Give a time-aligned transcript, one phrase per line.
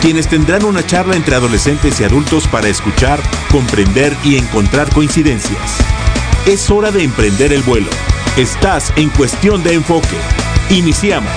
[0.00, 3.20] quienes tendrán una charla entre adolescentes y adultos para escuchar,
[3.50, 5.78] comprender y encontrar coincidencias.
[6.46, 7.90] Es hora de emprender el vuelo.
[8.38, 10.16] Estás en cuestión de enfoque.
[10.70, 11.30] Iniciamos.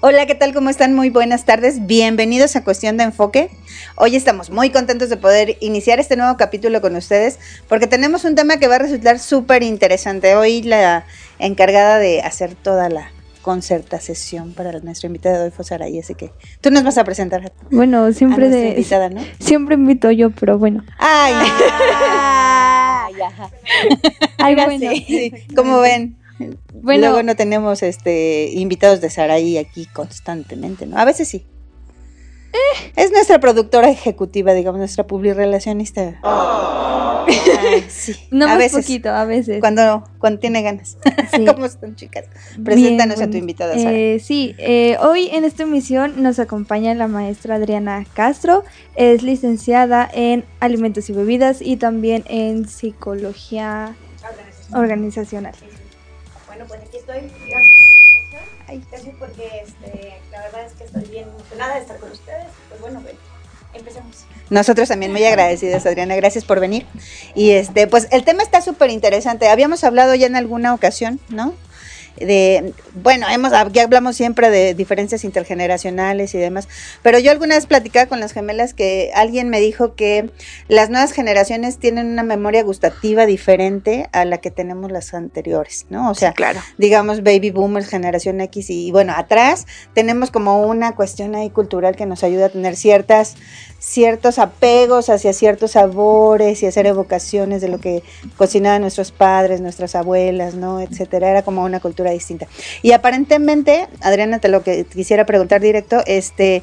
[0.00, 0.54] Hola, ¿qué tal?
[0.54, 0.94] ¿Cómo están?
[0.94, 1.86] Muy buenas tardes.
[1.86, 3.50] Bienvenidos a Cuestión de Enfoque.
[3.94, 7.38] Hoy estamos muy contentos de poder iniciar este nuevo capítulo con ustedes
[7.68, 10.34] porque tenemos un tema que va a resultar súper interesante.
[10.34, 11.04] Hoy la
[11.38, 16.14] encargada de hacer toda la concerta sesión para nuestro invitado de hoy fue Saray, así
[16.14, 17.52] que tú nos vas a presentar.
[17.70, 19.22] Bueno, siempre de invitada, ¿no?
[19.38, 20.84] Siempre invito yo, pero bueno.
[20.98, 21.34] Ay.
[24.38, 24.90] Ay, bueno.
[25.06, 25.32] Sí.
[25.54, 26.18] Como ven,
[26.74, 30.98] bueno, luego no tenemos este invitados de Saraí aquí constantemente, ¿no?
[30.98, 31.44] A veces sí.
[32.52, 32.92] Eh.
[32.96, 36.18] Es nuestra productora ejecutiva, digamos, nuestra publirelacionista.
[36.22, 37.26] Oh.
[37.88, 38.16] sí.
[38.30, 39.60] No a veces, poquito, a veces.
[39.60, 40.98] Cuando, cuando tiene ganas.
[41.46, 42.26] ¿Cómo están, chicas?
[42.64, 43.74] Preséntanos a tu invitada.
[43.76, 48.64] Eh, sí, eh, hoy en esta emisión nos acompaña la maestra Adriana Castro.
[48.96, 53.94] Es licenciada en alimentos y bebidas y también en psicología
[54.72, 55.54] organizacional.
[56.46, 57.20] Bueno, pues aquí estoy.
[57.48, 57.69] Gracias
[58.70, 58.80] Ay,
[59.18, 62.46] porque este, la verdad es que estoy bien emocionada de estar con ustedes.
[62.68, 63.18] Pues bueno, bueno
[63.74, 64.24] empecemos.
[64.48, 66.86] Nosotros también muy agradecidas, Adriana, gracias por venir.
[67.34, 69.48] Y este, pues el tema está súper interesante.
[69.48, 71.54] Habíamos hablado ya en alguna ocasión, ¿no?
[72.16, 76.68] De, bueno, hemos, aquí hablamos siempre de diferencias intergeneracionales y demás,
[77.02, 80.30] pero yo alguna vez platicaba con las gemelas que alguien me dijo que
[80.68, 86.10] las nuevas generaciones tienen una memoria gustativa diferente a la que tenemos las anteriores, ¿no?
[86.10, 86.60] O sea, claro.
[86.78, 92.06] digamos baby boomers, generación X y bueno, atrás tenemos como una cuestión ahí cultural que
[92.06, 93.36] nos ayuda a tener ciertas
[93.80, 98.02] ciertos apegos hacia ciertos sabores y hacer evocaciones de lo que
[98.36, 100.80] cocinaban nuestros padres, nuestras abuelas, ¿no?
[100.80, 101.30] etcétera.
[101.30, 102.46] Era como una cultura distinta.
[102.82, 106.62] Y aparentemente, Adriana, te lo que quisiera preguntar directo, este,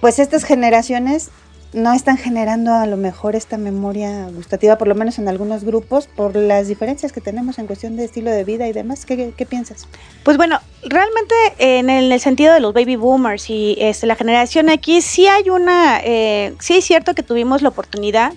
[0.00, 1.30] pues estas generaciones
[1.74, 6.06] no están generando a lo mejor esta memoria gustativa, por lo menos en algunos grupos,
[6.06, 9.04] por las diferencias que tenemos en cuestión de estilo de vida y demás.
[9.04, 9.88] ¿Qué, piensas?
[10.22, 15.04] Pues bueno, realmente en el, sentido de los baby boomers y este, la generación X,
[15.04, 18.32] sí hay una, eh, sí es cierto que tuvimos la oportunidad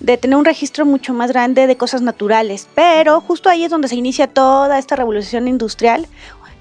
[0.00, 3.86] de tener un registro mucho más grande de cosas naturales, pero justo ahí es donde
[3.86, 6.06] se inicia toda esta revolución industrial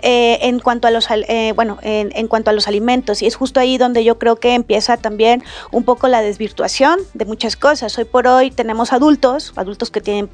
[0.02, 3.22] eh, en cuanto a los eh, bueno en, cuanto a los alimentos.
[3.22, 7.26] Y es justo ahí donde yo creo que empieza también un poco la desvirtuación de
[7.26, 7.98] muchas cosas.
[7.98, 10.30] Hoy por hoy tenemos adultos adultos que tienen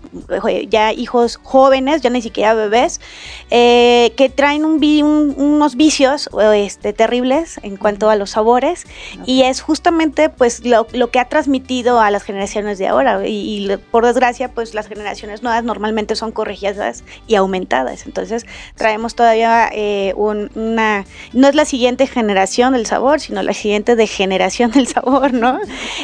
[0.47, 2.99] eh, ya hijos jóvenes ya ni siquiera bebés
[3.49, 4.83] que traen un,
[5.37, 8.85] unos vicios este, terribles en cuanto a los sabores.
[9.25, 13.27] Y es justamente pues lo, que ha transmitido a las generaciones de ahora.
[13.27, 18.05] Y, y por desgracia pues las generaciones nuevas normalmente son corregidas y aumentadas.
[18.05, 23.95] Entonces traemos todavía eh, una, no es la siguiente generación del sabor, sino la siguiente
[23.95, 25.59] degeneración del sabor, ¿no?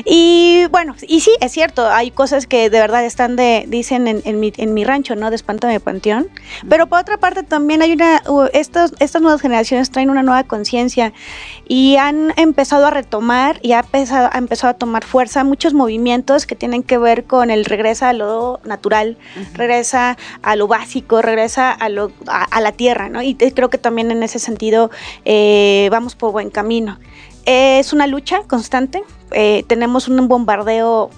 [0.06, 4.40] Y bueno, y sí, es cierto, hay cosas que de verdad están de, dicen en,
[4.40, 5.30] mi, en mi rancho, ¿no?
[5.30, 6.28] De Espántame Panteón,
[6.70, 8.22] pero por otra parte también hay una,
[8.54, 11.14] estas, estas nuevas generaciones traen una nueva conciencia
[11.68, 16.46] y han empezado a retomar y ha empezado, ha empezado a tomar fuerza muchos movimientos
[16.46, 19.18] que tienen que ver con el regresa a lo natural,
[19.54, 23.22] regresa a lo básico, regresa a, lo, a, la tierra, ¿no?
[23.22, 24.91] Y creo que también en ese sentido
[25.25, 27.00] eh, vamos por buen camino.
[27.46, 31.09] es una lucha constante, eh, tenemos un bombardeo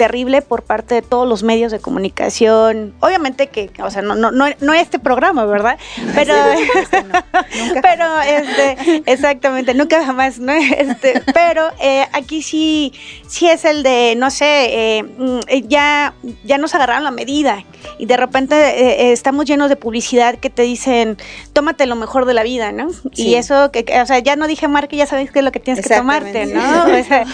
[0.00, 2.94] terrible por parte de todos los medios de comunicación.
[3.00, 5.78] Obviamente que, o sea, no, no, no, no este programa, ¿verdad?
[6.14, 6.34] Pero,
[7.82, 10.52] pero este, exactamente, nunca jamás, ¿no?
[10.80, 12.92] Este, pero eh, aquí sí,
[13.28, 16.14] sí es el de, no sé, eh, mm, ya,
[16.44, 17.64] ya nos agarraron la medida
[17.98, 21.18] y de repente eh, estamos llenos de publicidad que te dicen,
[21.52, 22.88] tómate lo mejor de la vida, ¿no?
[23.14, 25.60] Y eso, que, o sea, ya no dije marca, ya sabes qué es lo que
[25.60, 26.84] tienes que tomarte, ¿no?
[26.84, 27.26] O sea,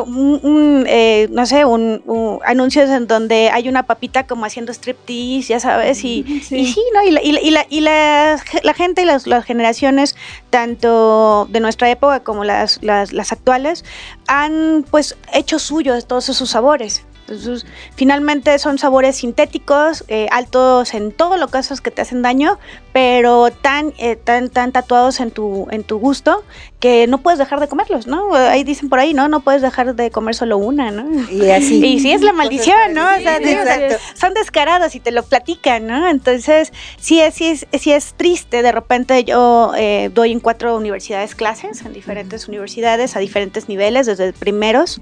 [0.00, 5.58] un, eh, no sé, un, anuncios en donde hay una papita como haciendo striptease, ya
[5.58, 7.02] sabes, y sí, y, sí, ¿no?
[7.02, 10.14] y, la, y, la, y la, gente y las, las, generaciones,
[10.50, 13.84] tanto de nuestra época como las, las, las actuales,
[14.28, 17.04] han pues hecho suyos todos esos sabores.
[17.32, 22.58] Entonces, finalmente son sabores sintéticos, eh, altos en todos los casos que te hacen daño,
[22.92, 26.44] pero tan, eh, tan, tan tatuados en tu, en tu gusto
[26.78, 28.34] que no puedes dejar de comerlos, ¿no?
[28.34, 29.28] Ahí dicen por ahí, ¿no?
[29.28, 31.08] No puedes dejar de comer solo una, ¿no?
[31.30, 31.80] Y así.
[31.92, 33.02] Y sí es la maldición, ¿no?
[33.04, 34.04] O sea, Sí, digo, o sea, exacto.
[34.18, 36.08] son descarados y te lo platican, ¿no?
[36.08, 38.62] Entonces, sí es, sí es, sí es triste.
[38.62, 44.06] De repente yo eh, doy en cuatro universidades clases, en diferentes universidades, a diferentes niveles,
[44.06, 45.00] desde primeros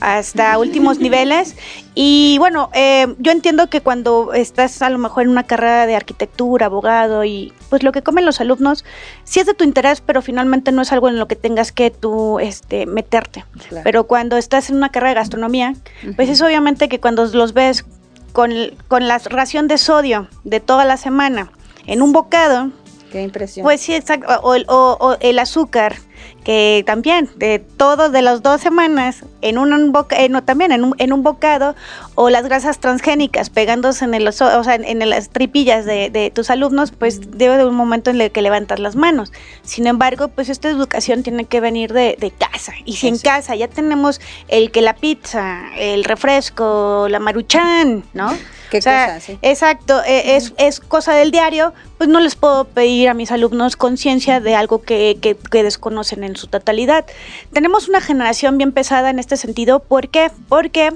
[0.00, 1.56] hasta últimos niveles.
[1.94, 5.94] Y bueno, eh, yo entiendo que cuando estás a lo mejor en una carrera de
[5.96, 8.84] arquitectura, abogado y pues lo que comen los alumnos,
[9.24, 11.90] sí es de tu interés, pero finalmente no es algo en lo que tengas que
[11.90, 13.44] tú este, meterte.
[13.68, 13.84] Claro.
[13.84, 15.74] Pero cuando estás en una carrera de gastronomía,
[16.16, 17.84] pues es obviamente que cuando los ves
[18.32, 18.50] con,
[18.88, 21.52] con la ración de sodio de toda la semana
[21.86, 22.70] en un bocado,
[23.10, 23.64] Qué impresión.
[23.64, 24.26] pues sí, exacto.
[24.42, 25.96] O, el- o- o el azúcar,
[26.44, 30.84] que también, de todo de las dos semanas, en un boca, eh, no, también en
[30.84, 31.74] un, en un bocado,
[32.14, 36.30] o las grasas transgénicas pegándose en el, o sea, en, en las tripillas de, de
[36.30, 39.32] tus alumnos, pues debe de un momento en el que levantas las manos.
[39.62, 42.72] Sin embargo, pues esta educación tiene que venir de, de casa.
[42.84, 48.32] Y si en casa ya tenemos el que la pizza, el refresco, la maruchan, ¿no?
[48.72, 49.38] Qué O sea, cosa, sí.
[49.42, 53.76] Exacto, eh, es, es cosa del diario, pues no les puedo pedir a mis alumnos
[53.76, 57.04] conciencia de algo que, que- que desconocen en su totalidad.
[57.52, 60.30] Tenemos una generación bien pesada en este sentido, ¿por qué?
[60.48, 60.90] Porque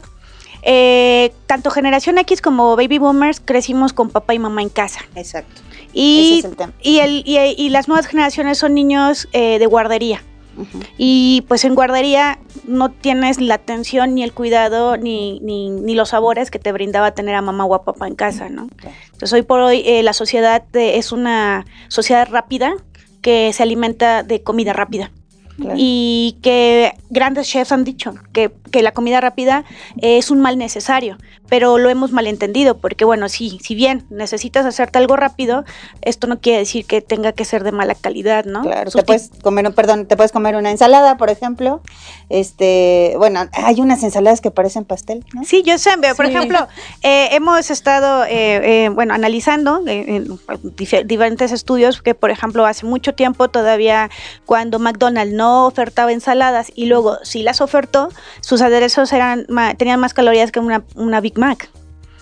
[0.63, 5.01] eh, tanto generación X como baby boomers crecimos con papá y mamá en casa.
[5.15, 5.61] Exacto.
[5.93, 6.73] Y, Ese es el tema.
[6.83, 10.23] y, el, y, y las nuevas generaciones son niños eh, de guardería.
[10.99, 16.11] Y pues en guardería no tienes la atención ni el cuidado ni, ni, ni los
[16.11, 18.69] sabores que te brindaba tener a mamá o a papá en casa, ¿no?
[19.07, 22.75] Entonces hoy por hoy eh, la sociedad de- es una sociedad rápida
[23.23, 25.11] que se alimenta de comida rápida.
[25.57, 25.77] Claro.
[25.79, 29.65] Y que grandes chefs han dicho que, que la comida rápida
[29.97, 31.17] es un mal necesario,
[31.49, 35.65] pero lo hemos malentendido, porque bueno, sí, si bien necesitas hacerte algo rápido,
[36.03, 38.63] esto no quiere decir que tenga que ser de mala calidad, ¿no?
[38.63, 41.81] Claro, te puedes comer, perdón, te puedes comer una ensalada, por ejemplo.
[42.29, 45.45] Este, bueno, hay unas ensaladas que parecen pastel, ¿no?
[45.45, 46.33] Sí, yo sé, por Sí.
[46.33, 46.67] ejemplo,
[47.03, 50.27] eh, hemos estado, eh, eh, bueno, analizando eh, en
[50.77, 54.11] dif- diferentes estudios que, por ejemplo, hace mucho tiempo todavía
[54.45, 58.09] cuando McDonald's no ofertaba ensaladas y luego sí las ofertó,
[58.41, 61.69] sus aderezos eran ma- tenían más calorías que una, una Big Mac.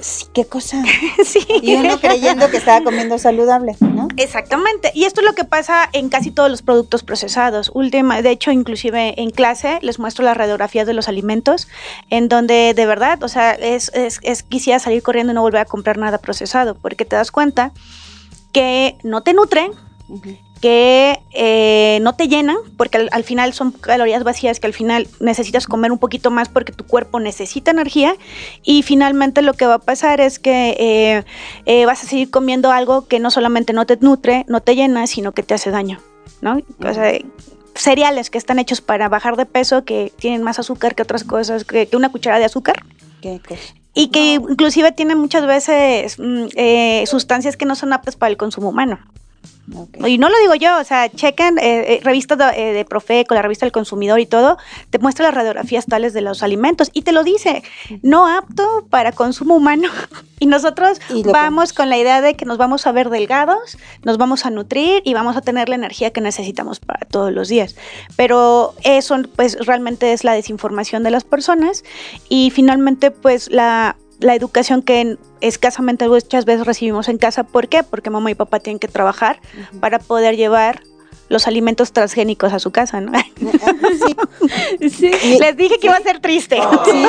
[0.04, 0.82] Sí, qué cosa.
[1.24, 1.38] sí.
[1.62, 4.08] Y uno creyendo que estaba comiendo saludable, ¿no?
[4.18, 7.70] Exactamente, y esto es lo que pasa en casi todos los productos procesados.
[7.72, 11.68] Última, de hecho, inclusive en clase les muestro las radiografías de los alimentos,
[12.10, 15.62] en donde de verdad, o sea, es, es, es quisiera salir corriendo y no volver
[15.62, 17.72] a comprar nada procesado, porque te das cuenta
[18.52, 19.72] que no te nutren.
[20.64, 25.06] Que eh, no te llenan, porque al, al final son calorías vacías que al final
[25.20, 28.16] necesitas comer un poquito más porque tu cuerpo necesita energía
[28.62, 31.25] y finalmente lo que va a pasar es que eh,
[31.66, 35.06] eh, vas a seguir comiendo algo que no solamente no te nutre, no te llena,
[35.06, 36.00] sino que te hace daño,
[36.40, 36.56] ¿no?
[36.82, 37.12] O sea,
[37.75, 41.64] cereales que están hechos para bajar de peso, que tienen más azúcar que otras cosas,
[41.64, 42.87] que, que una cuchara de azúcar.
[43.20, 43.75] Qué cosa.
[43.93, 48.38] Y que inclusive tienen muchas veces mm, eh, sustancias que no son aptas para el
[48.38, 48.99] consumo humano.
[50.06, 53.35] Y no lo digo yo, o sea, chequen eh, eh, revistas de, eh, de Profeco,
[53.35, 54.58] la revista del consumidor y todo,
[54.91, 57.62] te muestra las radiografías tales de los alimentos y te lo dice,
[58.02, 59.88] no apto para consumo humano.
[60.41, 64.19] Y nosotros Y vamos con la idea de que nos vamos a ver delgados, nos
[64.19, 67.76] vamos a nutrir y vamos a tener la energía que necesitamos para todos los días.
[68.17, 71.83] Pero eso pues realmente es la desinformación de las personas
[72.28, 77.44] y finalmente pues la, la educación que escasamente muchas veces recibimos en casa.
[77.44, 77.83] ¿Por qué?
[77.83, 79.40] Porque mamá y papá tienen que trabajar
[79.80, 80.83] para poder llevar
[81.30, 83.12] los alimentos transgénicos a su casa, ¿no?
[84.80, 86.59] Sí, Les dije que iba a ser triste.
[86.85, 87.04] sí,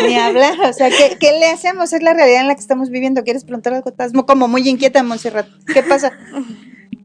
[0.06, 0.58] ni hablar.
[0.68, 1.92] O sea, ¿qué, qué le hacemos?
[1.92, 3.22] Es la realidad en la que estamos viviendo.
[3.24, 3.90] ¿Quieres preguntar algo?
[3.90, 5.46] Estás mo- como muy inquieta, Montserrat.
[5.72, 6.12] ¿Qué pasa?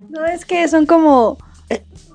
[0.10, 1.38] No, es que son como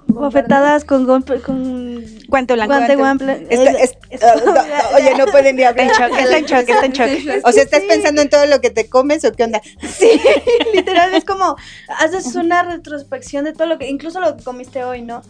[0.06, 2.74] bofetadas con, golpe- con Guante blanco.
[2.74, 3.24] guante guante.
[3.24, 3.54] guante.
[3.54, 3.96] Está- es-
[4.44, 4.62] no, no,
[4.96, 6.10] oye, no pueden ni Está en hablar.
[6.10, 7.46] shock, está en shock, está en shock.
[7.46, 9.60] O sea, ¿estás pensando en todo lo que te comes o qué onda?
[9.80, 10.08] Sí,
[10.74, 11.56] literal, es como
[11.98, 15.22] haces una retrospección de todo lo que, incluso lo que comiste hoy, ¿no?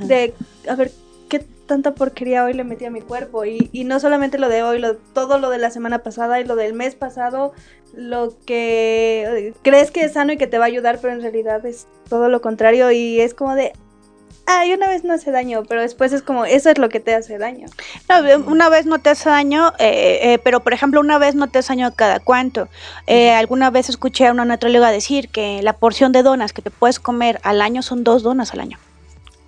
[0.00, 0.32] De,
[0.68, 0.90] a ver,
[1.28, 3.44] qué tanta porquería hoy le metí a mi cuerpo.
[3.44, 6.44] Y, y no solamente lo de hoy, lo, todo lo de la semana pasada y
[6.44, 7.52] lo del mes pasado,
[7.92, 11.20] lo que eh, crees que es sano y que te va a ayudar, pero en
[11.22, 12.90] realidad es todo lo contrario.
[12.90, 13.72] Y es como de,
[14.46, 17.14] ay, una vez no hace daño, pero después es como, eso es lo que te
[17.14, 17.66] hace daño.
[18.08, 21.48] No, una vez no te hace daño, eh, eh, pero por ejemplo, una vez no
[21.48, 22.68] te hace daño cada cuánto.
[23.06, 26.70] Eh, alguna vez escuché a una nutrióloga decir que la porción de donas que te
[26.70, 28.78] puedes comer al año son dos donas al año.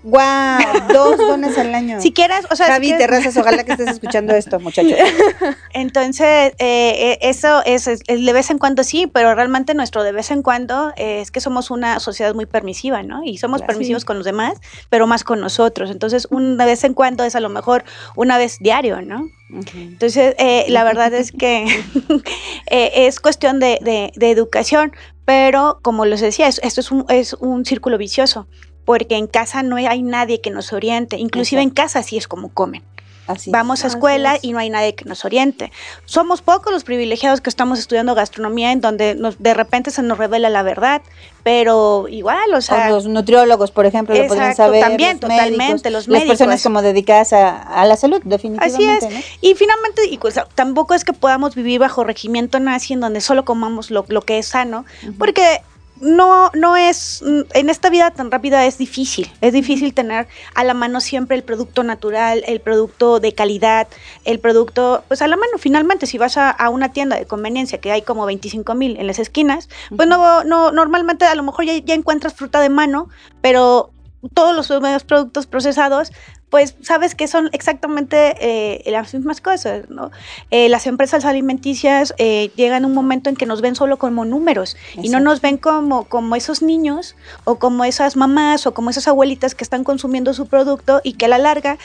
[0.08, 0.62] ¡Guau!
[0.92, 2.00] Dos donas al año.
[2.00, 4.92] Si quieres, o sea, Javi, si quieres- terrazas, ojalá que estés escuchando esto, muchachos.
[5.74, 10.12] Entonces, eh, eh, eso es, es- de vez en cuando sí, pero realmente nuestro de
[10.12, 13.22] vez en cuando eh, es que somos una sociedad muy permisiva, ¿no?
[13.24, 13.68] Y somos Claro.
[13.72, 14.54] permisivos con los demás,
[14.90, 15.90] pero más con nosotros.
[15.90, 17.84] Entonces, un de vez en cuando es a lo mejor
[18.14, 19.28] una vez diario, ¿no?
[19.74, 21.64] Entonces, eh, la verdad es que
[22.70, 24.92] eh, es cuestión de, de- de educación,
[25.24, 28.46] pero como les decía, es- esto es un, es un círculo vicioso,
[28.86, 32.48] porque en casa no hay nadie que nos oriente, inclusive en casa así es como
[32.48, 32.82] comen.
[33.26, 33.50] Así.
[33.50, 34.44] Vamos a escuela es.
[34.44, 35.72] y no hay nadie que nos oriente.
[36.04, 40.16] Somos pocos los privilegiados que estamos estudiando gastronomía en donde nos, de repente se nos
[40.16, 41.02] revela la verdad,
[41.42, 44.80] pero igual, o sea, o los nutriólogos, por ejemplo, lo podrían Exacto, saber.
[44.80, 46.62] también, los totalmente, médicos, los Las personas médicos.
[46.62, 49.06] como dedicadas a, a la salud, definitivamente.
[49.06, 49.20] Así ¿no?
[49.40, 53.44] Y finalmente, y pues, tampoco es que podamos vivir bajo regimiento nazi en donde solo
[53.44, 54.84] comamos lo, lo que es sano,
[55.18, 55.62] porque
[56.00, 60.64] no, no es, mm, en esta vida tan rápida es difícil, es difícil tener a
[60.64, 63.88] la mano siempre el producto natural, el producto de calidad,
[64.24, 65.58] el producto, pues a la mano.
[65.58, 69.06] Finalmente, si vas a, a una tienda de conveniencia que hay como 25 mil en
[69.06, 73.08] las esquinas, pues no, no, normalmente a lo mejor ya, ya encuentras fruta de mano,
[73.40, 73.92] pero
[74.34, 76.12] todos los productos procesados,
[76.50, 80.10] pues sabes que son exactamente eh, las mismas cosas, ¿no?
[80.50, 84.24] Eh, las empresas alimenticias eh, llegan a un momento en que nos ven solo como
[84.24, 88.90] números y no nos ven como, como esos niños o como esas mamás o como
[88.90, 91.78] esas abuelitas que están consumiendo su producto y que a la larga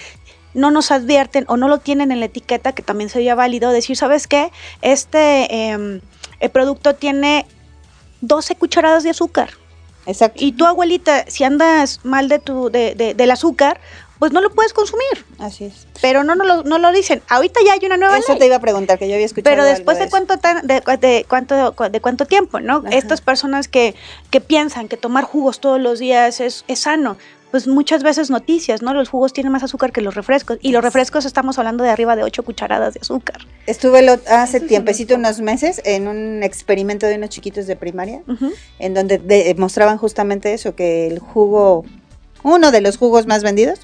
[0.54, 3.96] no nos advierten o no lo tienen en la etiqueta, que también sería válido decir,
[3.98, 4.52] ¿sabes qué?
[4.82, 6.02] Este em,
[6.40, 7.46] el producto tiene
[8.22, 9.50] 12 cucharadas de azúcar.
[10.06, 10.44] Exacto.
[10.44, 13.80] Y tu abuelita, si andas mal de tu, de, de- del azúcar,
[14.22, 15.26] pues no lo puedes consumir.
[15.40, 15.88] Así es.
[16.00, 17.24] Pero no, no, lo, no lo dicen.
[17.28, 18.40] Ahorita ya hay una nueva Eso ley.
[18.40, 19.52] te iba a preguntar, que yo había escuchado.
[19.52, 22.84] Pero algo después de cuánto, tan- de, de cuánto de cuánto tiempo, ¿no?
[22.86, 22.90] Ajá.
[22.96, 23.96] Estas personas que,
[24.30, 27.18] que piensan que tomar jugos todos los días es, es sano,
[27.50, 28.94] pues muchas veces noticias, ¿no?
[28.94, 30.60] Los jugos tienen más azúcar que los refrescos.
[30.62, 33.40] Y los refrescos estamos hablando de arriba de 8 cucharadas de azúcar.
[33.66, 38.22] Estuve lo- hace Eso tiempecito, unos meses, en un experimento de unos chiquitos de primaria,
[38.78, 41.84] en donde de- mostraban justamente eso, que el jugo,
[42.44, 43.80] uno de los jugos más vendidos,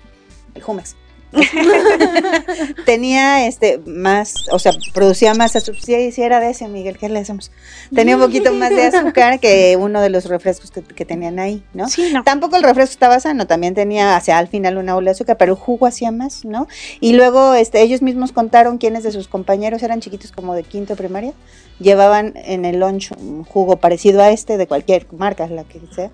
[0.57, 1.06] el
[2.85, 5.81] tenía este más, o sea, producía más azúcar.
[5.81, 7.51] Sí, sí era de ese, Miguel, ¿qué le hacemos?
[7.93, 11.63] Tenía un poquito más de azúcar que uno de los refrescos que, que tenían ahí,
[11.73, 11.89] ¿no?
[11.89, 12.23] Sí, no.
[12.23, 15.53] Tampoco el refresco estaba sano, también tenía hacia al final una ola de azúcar, pero
[15.53, 16.67] el jugo hacía más, ¿no?
[16.99, 20.95] Y luego este, ellos mismos contaron quiénes de sus compañeros eran chiquitos como de quinto
[20.95, 21.33] primaria,
[21.79, 26.11] llevaban en el lunch un jugo parecido a este de cualquier marca, la que sea,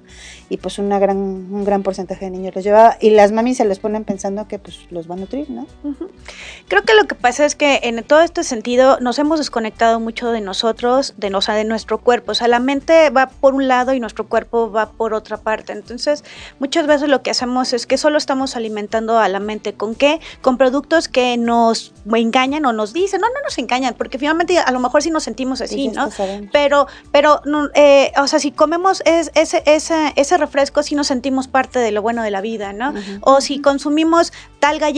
[0.50, 3.66] y pues una gran, un gran porcentaje de niños los llevaba, y las mamis se
[3.66, 5.68] los ponen pensando que pues los va a nutrir, ¿no?
[6.68, 10.32] Creo que lo que pasa es que en todo este sentido nos hemos desconectado mucho
[10.32, 12.32] de nosotros, de, nos- de nuestro cuerpo.
[12.32, 15.74] O sea, la mente va por un lado y nuestro cuerpo va por otra parte.
[15.74, 16.24] Entonces,
[16.60, 19.74] muchas veces lo que hacemos es que solo estamos alimentando a la mente.
[19.74, 20.20] ¿Con qué?
[20.42, 23.22] Con productos que nos engañan o nos dicen.
[23.22, 26.06] No, no nos engañan, porque finalmente a lo mejor sí nos sentimos así, ¿no?
[26.52, 27.42] Pero, pero,
[27.76, 31.92] eh, o sea, si comemos es- ese, ese, ese refresco, sí nos sentimos parte de
[31.92, 32.94] lo bueno de la vida, ¿no?
[33.22, 34.93] O si consumimos tal galleta,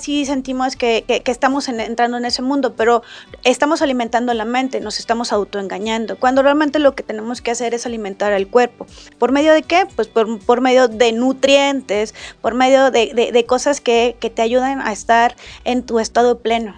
[0.00, 3.02] sí sentimos que, que- que estamos en- entrando en ese mundo, pero
[3.44, 7.86] estamos alimentando la mente, nos estamos autoengañando, cuando realmente lo que tenemos que hacer es
[7.86, 8.86] alimentar al cuerpo.
[9.18, 9.86] ¿Por medio de qué?
[9.96, 14.42] Pues por, por medio de nutrientes, por medio de, de- de cosas que, que te
[14.42, 16.74] ayudan a estar en tu estado pleno.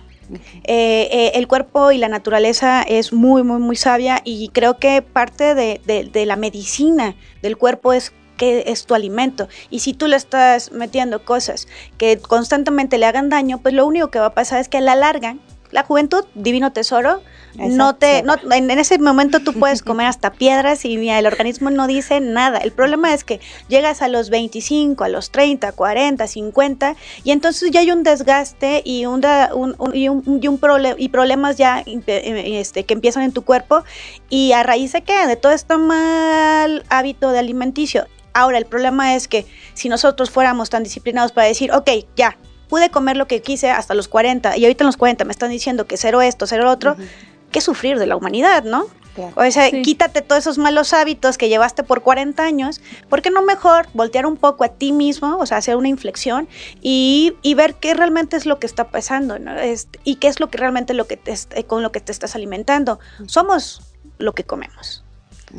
[0.65, 5.03] Eh, eh, el cuerpo y la naturaleza es muy, muy, muy sabia y creo que
[5.03, 9.49] parte de, de- de la medicina del cuerpo es que es tu alimento.
[9.69, 11.69] Y si tú le estás metiendo cosas
[11.99, 14.81] que constantemente le hagan daño, pues lo único que va a pasar es que a
[14.81, 15.37] la larga,
[15.71, 17.23] la juventud, divino tesoro,
[17.57, 21.27] no te, no, en, en ese momento tú puedes comer hasta piedras y mira, el
[21.27, 22.59] organismo no dice nada.
[22.59, 27.71] El problema es que llegas a los 25, a los 30, 40, 50 y entonces
[27.73, 30.61] ya hay un desgaste y, un, da- un- un- y, un- y un
[30.99, 33.83] y problemas ya eh, este, que empiezan en tu cuerpo
[34.29, 35.27] y a raíz de qué?
[35.27, 38.07] De todo este mal hábito de alimenticio.
[38.35, 42.37] Ahora, el problema es que si nosotros fuéramos tan disciplinados para decir, ok, ya,
[42.69, 45.51] pude comer lo que quise hasta los 40 y ahorita en los 40 me están
[45.51, 47.03] diciendo que cero esto, cero lo otro, Ujú,
[47.51, 48.85] qué sufrir de la humanidad, ¿no?
[49.13, 49.33] claro.
[49.35, 49.83] O sea, Sí.
[49.83, 52.81] quítate todos esos malos hábitos que llevaste por 40 años.
[53.09, 56.49] ¿Por qué no mejor voltear un poco a ti mismo, o sea, hacer una inflexión
[56.81, 59.59] y, y ver qué realmente es lo que está pasando, ¿no?
[59.59, 62.13] Este, y qué es lo que realmente lo que te est- con lo que te
[62.13, 63.01] estás alimentando?
[63.27, 63.81] Somos
[64.19, 65.03] lo que comemos.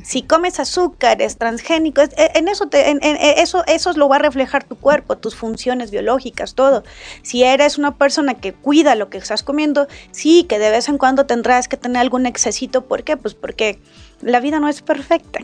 [0.04, 4.20] Si comes azúcares, transgénicos, e, en eso, te, en, en, eso, eso lo va a
[4.20, 6.84] reflejar tu cuerpo, tus funciones biológicas, todo.
[7.24, 10.98] Si eres una persona que cuida lo que estás comiendo, sí, que de vez en
[10.98, 12.86] cuando tendrás que tener algún excesito.
[12.86, 13.18] ¿Por qué?
[13.18, 13.80] Pues porque
[14.22, 15.40] la vida no es perfecta,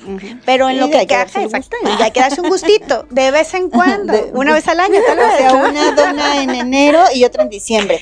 [0.45, 1.03] pero en Y lo que gusto.
[1.83, 4.99] y hay que darse un gustito, de vez en cuando, De- una vez al año
[5.05, 5.37] tal O vez.
[5.37, 5.69] sea, ¿no?
[5.69, 8.01] una dona en enero y otra en diciembre.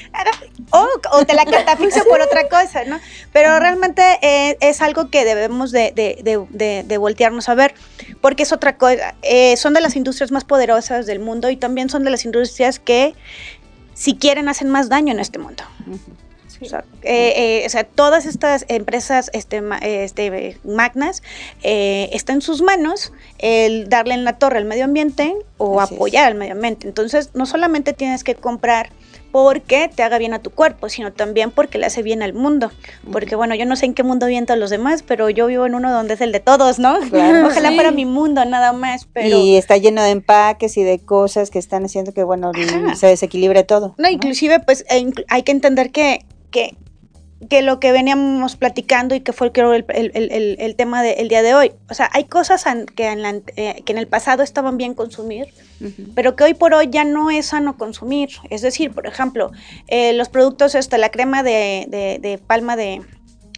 [0.72, 3.00] O, o te la catafixio por otra cosa, ¿no?
[3.32, 7.74] Pero realmente eh, es algo que debemos de, de- de- de- de voltearnos a ver,
[8.22, 9.16] porque es otra cosa.
[9.22, 12.80] Eh, son de las industrias más poderosas del mundo y también son de las industrias
[12.80, 13.14] que,
[13.94, 15.64] si quieren, hacen más daño en este mundo.
[16.66, 21.24] O sea, eh, eh, o sea, todas estas empresas este, este, magnas
[21.64, 25.94] eh, está en sus manos el darle en la torre al medio ambiente o Así
[25.94, 25.98] es.
[25.98, 26.88] apoyar al medio ambiente.
[26.88, 28.90] Entonces, no solamente tienes que comprar
[29.32, 32.72] porque te haga bien a tu cuerpo, sino también porque le hace bien al mundo.
[33.12, 35.66] Porque bueno, yo no sé en qué mundo viven todos los demás, pero yo vivo
[35.66, 36.98] en uno donde es el de todos, ¿no?
[37.10, 37.48] Claro.
[37.52, 37.76] Ojalá Sí.
[37.76, 39.28] fuera mi mundo nada más, pero...
[39.38, 42.96] Y está lleno de empaques y de cosas que están haciendo que, bueno, Ajá.
[42.96, 43.94] se desequilibre todo.
[43.98, 46.76] No, inclusive pues e hay que entender que, que,
[47.50, 51.28] que lo que veníamos platicando y que fue creo el, el- el- el- tema del
[51.28, 52.64] día de hoy, o sea, hay cosas
[52.96, 55.48] que, en la- eh, que en el pasado estaban bien consumir,
[55.82, 56.14] Ujú.
[56.16, 58.30] pero que hoy por hoy ya no es sano consumir.
[58.50, 59.52] Es decir, por ejemplo,
[59.88, 63.02] eh, los productos, esta, la crema de, de- de palma de,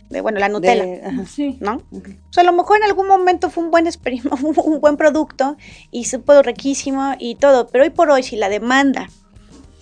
[0.09, 0.83] de, bueno, la Nutella.
[0.83, 1.25] De- ajá.
[1.25, 1.57] Sí.
[1.61, 1.83] ¿No?
[1.91, 2.11] Ujú.
[2.29, 4.35] O sea, a lo mejor en algún momento fue un buen experimento,
[4.65, 5.55] un buen producto
[5.91, 9.07] y supo riquísimo y todo, pero hoy por hoy si la demanda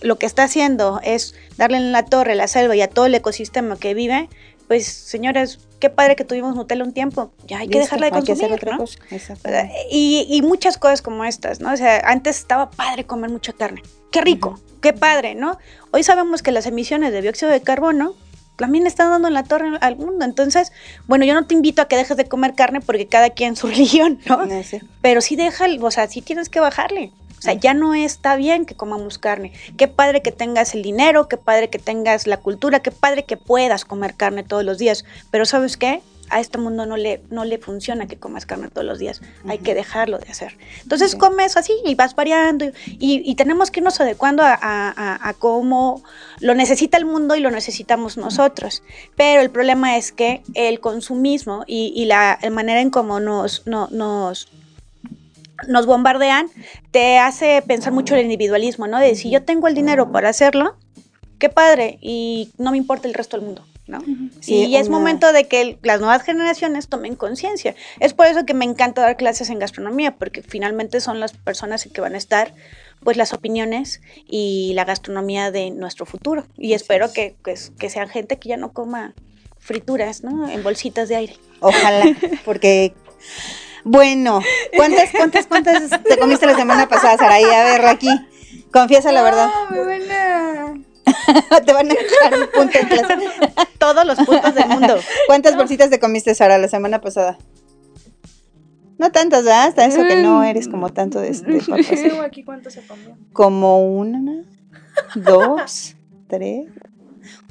[0.00, 3.14] lo que está haciendo es darle en la torre, la selva y a todo el
[3.14, 4.28] ecosistema que vive,
[4.68, 8.16] pues señores, qué padre que tuvimos Nutella un tiempo, ya hay que Listo, dejarla de
[8.16, 8.84] hay que consumir, ¿no?
[9.90, 11.72] Y, y muchas cosas como estas, ¿no?
[11.72, 13.82] O sea, antes estaba padre comer mucha carne.
[14.10, 15.58] Qué rico, qué padre, ¿no?
[15.92, 18.14] Hoy sabemos que las emisiones de dióxido de carbono
[18.56, 20.24] también están dando en la torre al mundo.
[20.24, 20.72] Entonces,
[21.06, 23.68] bueno, yo no te invito a que dejes de comer carne porque cada quien su
[23.68, 24.40] religión, ¿no?
[25.02, 27.12] Pero sí deja, o sea, sí tienes que bajarle.
[27.38, 29.52] O sea, ya no está bien que comamos carne.
[29.76, 33.36] Qué padre que tengas el dinero, qué padre que tengas la cultura, qué padre que
[33.36, 35.04] puedas comer carne todos los días.
[35.30, 36.00] Pero ¿sabes qué?
[36.28, 39.20] A este mundo no le, no le funciona que comas carne todos los días.
[39.46, 40.58] Hay que dejarlo de hacer.
[40.82, 45.32] Entonces comes así y vas variando y, y- y tenemos que irnos adecuando a, a-
[45.34, 46.02] cómo
[46.40, 48.82] lo necesita el mundo y lo necesitamos nosotros.
[49.14, 53.64] Pero el problema es que el consumismo y, y la, la manera en cómo nos,
[53.66, 54.48] no- nos,
[55.68, 56.48] nos bombardean
[56.90, 58.98] te hace pensar mucho el individualismo, ¿no?
[58.98, 60.76] De si yo tengo el dinero para hacerlo,
[61.38, 63.98] qué padre, y no me importa el resto del mundo, ¿no?
[64.40, 67.74] Sí, y es una- momento de que las nuevas generaciones tomen conciencia.
[68.00, 71.88] Es por eso que me encanta dar clases en gastronomía, porque finalmente son las personas
[71.92, 72.54] que van a estar,
[73.04, 76.46] pues las opiniones y la gastronomía de nuestro futuro.
[76.56, 79.14] Y espero que, pues, que sean gente que ya no coma
[79.58, 80.48] frituras, ¿no?
[80.48, 81.36] En bolsitas de aire.
[81.60, 82.04] Ojalá,
[82.44, 82.94] porque
[83.88, 84.40] bueno,
[84.74, 87.44] ¿cuántas, cuántas, cuántas te comiste la semana pasada, Saraí?
[87.44, 88.08] A ver, aquí,
[88.72, 89.48] confiesa la verdad.
[89.70, 90.74] No, me van a...
[91.64, 93.14] te van a dejar un punto en clase.
[93.78, 94.96] Todos los puntos del mundo.
[95.28, 97.38] ¿Cuántas bolsitas te comiste, Sara, la semana pasada?
[98.98, 99.68] No tantas, ¿verdad?
[99.68, 101.86] Hasta eso que no eres como tanto de, de papas.
[101.86, 103.16] Tengo aquí cuánto se comió.
[103.32, 104.42] Como una,
[105.14, 105.94] dos,
[106.28, 106.66] tres.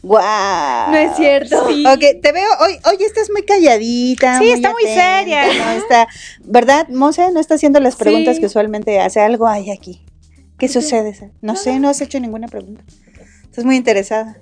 [0.06, 0.92] ¡Guau!
[0.92, 1.64] No es cierto.
[1.66, 4.38] Ok, te veo hoy, hoy estás muy calladita.
[4.38, 5.48] Sí, está muy seria.
[5.48, 6.08] No está,
[6.44, 7.32] ¿verdad, Monse?
[7.32, 8.42] No está haciendo las preguntas Sí.
[8.42, 9.20] que usualmente hace.
[9.20, 10.06] Algo hay aquí.
[10.60, 11.32] ¿Qué sucede?
[11.42, 12.84] No sé, no has hecho ninguna pregunta.
[13.46, 14.38] Estás muy interesada.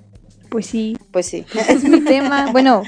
[0.50, 1.46] Pues sí, Pues sí.
[1.68, 2.50] es mi tema.
[2.52, 2.82] Bueno,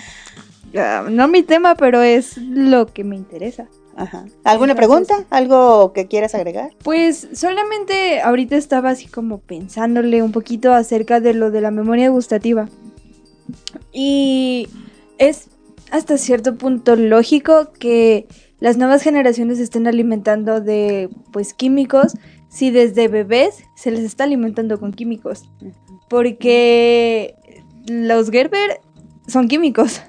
[0.77, 3.69] ah, no mi tema, pero es lo que me interesa.
[3.97, 4.27] Ajá.
[4.45, 5.27] ¿Alguna Entonces- pregunta?
[5.31, 6.71] ¿Algo que quieras agregar?
[6.85, 12.11] Pues solamente ahorita estaba así como pensándole un poquito acerca de lo de la memoria
[12.11, 12.69] gustativa.
[13.93, 14.69] Y
[15.19, 15.49] es
[15.91, 18.27] hasta cierto punto lógico que
[18.61, 22.15] las nuevas generaciones se estén alimentando de pues químicos
[22.49, 25.49] si desde bebés se les está alimentando con químicos.
[26.09, 27.35] Porque
[27.87, 28.81] los Gerber
[29.27, 30.03] son químicos.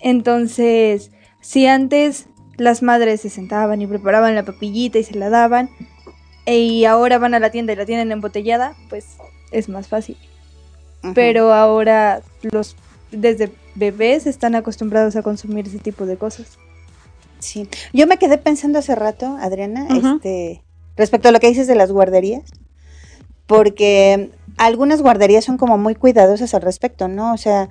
[0.00, 1.10] Entonces,
[1.44, 2.26] si antes
[2.56, 5.68] las madres se sentaban y preparaban la papillita y se la daban,
[6.46, 9.04] e- y ahora van a la tienda y la tienen embotellada, pues
[9.50, 10.16] es más fácil.
[11.14, 12.76] Pero ahora los
[13.10, 16.58] desde bebés están acostumbrados a consumir ese tipo de cosas.
[17.40, 17.68] Sí.
[17.92, 20.62] Yo me quedé pensando hace rato, Adriana, este,
[20.96, 22.44] respecto a lo que dices de las guarderías,
[23.46, 27.34] porque algunas guarderías son como muy cuidadosas al respecto, ¿no?
[27.34, 27.68] O sea,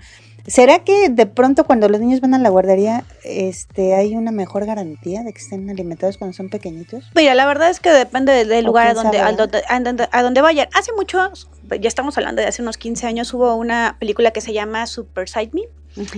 [0.47, 4.65] ¿será que de pronto cuando los niños van a la guardería, este, hay una mejor
[4.65, 7.05] garantía de que estén alimentados cuando son pequeñitos?
[7.15, 10.07] Mira, la verdad es que depende del- lugar a donde, sabe, al donde- a donde,
[10.11, 10.67] a donde vayan.
[10.73, 11.31] Hace mucho,
[11.79, 15.29] ya estamos hablando de hace unos 15 años, hubo una película que se llama Super
[15.29, 15.63] Side Me,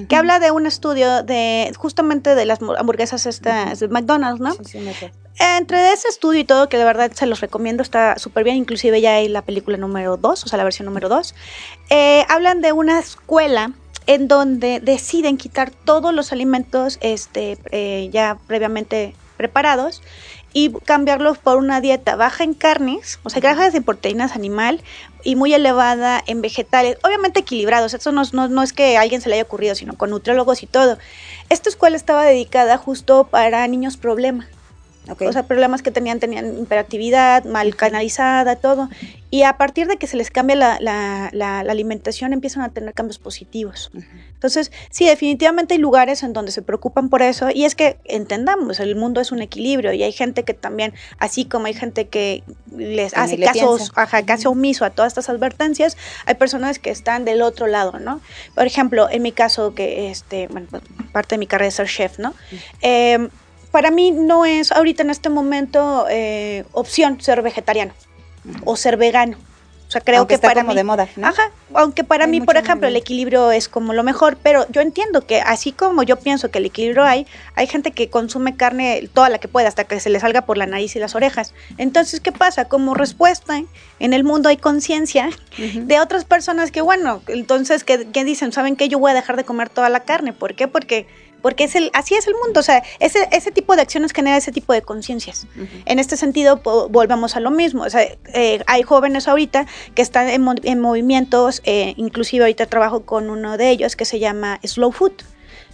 [0.08, 4.52] que habla de un estudio de justamente de las hamburguesas estas de McDonald's, ¿no?
[4.54, 4.94] Sí, sí, me.
[5.58, 9.02] Entre ese estudio y todo, que de verdad se los recomiendo, está súper bien, inclusive
[9.02, 11.36] ya hay la película número 2, o sea, la versión número 2,
[12.30, 13.72] hablan de una escuela
[14.08, 20.02] en donde deciden quitar todos los alimentos este, eh, ya previamente preparados
[20.54, 24.82] y cambiarlos por una dieta baja en carnes, o sea, grasas y proteínas animal
[25.24, 29.28] y muy elevada en vegetales, obviamente equilibrados, eso no, no, no es que alguien se
[29.28, 30.98] le haya ocurrido, sino con nutriólogos y todo.
[31.50, 34.48] Esta escuela estaba dedicada justo para niños problema.
[35.10, 35.28] Okay.
[35.28, 38.90] O sea, problemas que tenían, tenían hiperactividad, mal canalizada, todo.
[39.30, 42.70] Y a partir de que se les cambia la, la, la, la alimentación, empiezan a
[42.70, 43.92] tener cambios positivos.
[43.94, 44.06] Uh -huh.
[44.34, 47.50] Entonces, sí, definitivamente hay lugares en donde se preocupan por eso.
[47.54, 51.46] Y es que entendamos, el mundo es un equilibrio y hay gente que también, así
[51.46, 52.44] como hay gente que
[52.76, 53.94] les hace le caso, piensa.
[53.96, 58.22] ajá, caso omiso a todas estas advertencias, hay personas que están del otro lado, ¿no?
[58.54, 61.88] Por ejemplo, en mi caso, que este, bueno, pues, parte de mi carrera es ser
[61.88, 62.34] chef, ¿no?
[62.82, 63.30] Eh,
[63.76, 67.92] para mí no es ahorita en este momento eh, opción ser vegetariano
[68.64, 69.36] o ser vegano.
[69.90, 71.28] O sea, creo Aunque que está para como mí, de moda, ¿no?
[71.28, 74.80] Ajá, aunque para Hay mí, por ejemplo, el equilibrio es como lo mejor, pero yo
[74.80, 79.10] entiendo que así como yo pienso que el equilibrio hay, hay gente que consume carne
[79.14, 81.54] toda la que pueda hasta que se le salga por la nariz y las orejas.
[81.78, 82.66] Entonces, ¿qué pasa?
[82.66, 83.62] Como respuesta,
[84.00, 88.78] en el mundo hay conciencia de otras personas que, bueno, entonces, que, que dicen, ¿saben
[88.78, 88.88] qué?
[88.88, 90.32] Yo voy a dejar de comer toda la carne.
[90.32, 90.70] ¿Por qué?
[90.70, 91.08] Porque,
[91.46, 92.60] porque es el, así es el mundo.
[92.60, 95.46] O sea, ese, ese tipo de acciones genera ese tipo de conciencias.
[95.86, 97.84] En este sentido, po- volvamos a lo mismo.
[97.84, 98.02] O sea,
[98.34, 103.58] eh, hay jóvenes ahorita que están en, en movimientos, eh, inclusive ahorita trabajo con uno
[103.60, 105.14] de ellos que se llama Slow Food.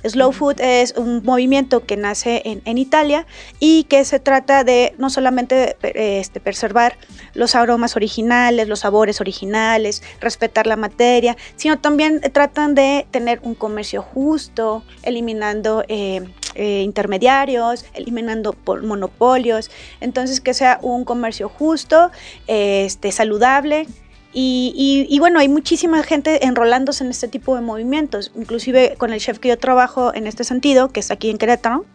[0.03, 3.25] Slow Food es un movimiento que nace en, en Italia
[3.59, 6.97] y que se trata de no solamente eh, este, preservar
[7.33, 13.55] los aromas originales, los sabores originales, respetar la materia, sino también tratan de tener un
[13.55, 16.21] comercio justo, eliminando eh,
[16.55, 22.11] eh, intermediarios, eliminando monopolios, entonces que sea un comercio justo,
[22.47, 23.87] este, saludable.
[24.33, 24.73] Y,
[25.09, 29.19] y- y bueno, hay muchísima gente enrolándose en este tipo de movimientos, inclusive con el
[29.19, 31.85] chef que yo trabajo en este sentido, que está aquí en Querétaro,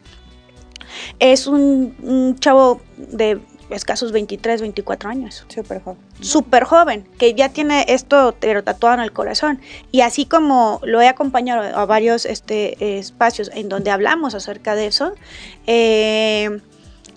[1.18, 5.98] es un, un chavo de escasos 23, 24 años Súper joven.
[6.20, 9.60] súper joven, que ya tiene esto pero tatuado en el corazón.
[9.90, 14.86] Y así como lo he acompañado a varios este, espacios en donde hablamos acerca de
[14.86, 15.12] eso,
[15.66, 16.60] eh,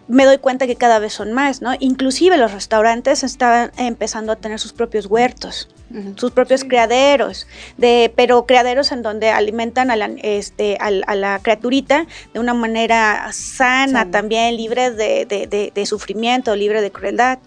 [0.09, 1.71] me doy cuenta que cada vez son más, ¿no?
[1.79, 5.69] Inclusive los restaurantes están empezando a tener sus propios huertos
[6.17, 11.39] sus propios criaderos, de, pero criaderos en donde alimentan a la, este, al- a la
[11.41, 14.11] criaturita de una manera sana, Sana.
[14.11, 17.39] también libre de, de- de- de sufrimiento, libre de crueldad.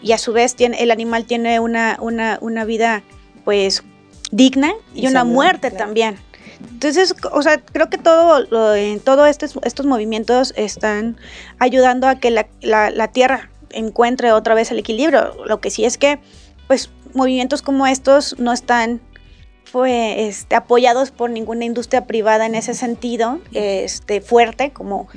[0.00, 3.02] Y a su vez tiene, el animal tiene una, una, una vida
[3.44, 3.82] pues
[4.30, 5.84] digna y, Y una muerte claro.
[5.86, 6.18] también.
[6.72, 11.16] Entonces, o sea, creo que todo, lo- en todo estos, estos movimientos están
[11.58, 15.44] ayudando a que la, la- la tierra encuentre otra vez el equilibrio.
[15.46, 16.18] Lo que sí es que,
[16.66, 19.00] pues, movimientos como estos no están
[19.64, 25.08] fue, este, apoyados por ninguna industria privada en ese sentido, este, fuerte, como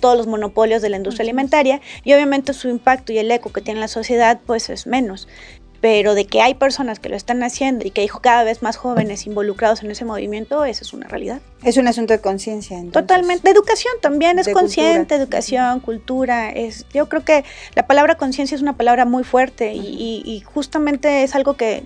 [0.00, 3.60] todos los monopolios de la industria alimentaria, y obviamente su impacto y el eco que
[3.60, 5.28] tiene en la sociedad, pues es menos.
[5.80, 8.76] Pero de que hay personas que lo están haciendo y que hay cada vez más
[8.76, 11.40] jóvenes involucrados en ese movimiento, esa es una realidad.
[11.64, 12.78] Es un asunto de conciencia.
[12.92, 13.42] Totalmente.
[13.44, 15.16] De educación también, es consciente, cultura.
[15.16, 16.50] educación, cultura.
[16.50, 20.40] Es, yo creo que la palabra conciencia es una palabra muy fuerte y, y- y
[20.40, 21.84] justamente es algo que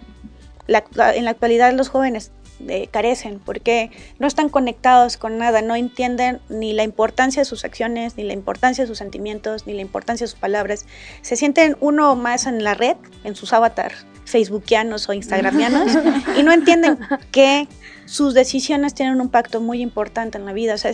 [0.66, 2.32] la- en la actualidad los jóvenes
[2.68, 7.64] eh, carecen porque no están conectados con nada, no entienden ni la importancia de sus
[7.64, 10.86] acciones, ni la importancia de sus sentimientos, ni la importancia de sus palabras.
[11.22, 15.92] Se sienten uno más en la red, en sus avatars facebookianos o instagramianos
[16.38, 16.98] y no entienden
[17.30, 17.68] que
[18.06, 20.74] sus decisiones tienen un impacto muy importante en la vida.
[20.74, 20.92] O sea,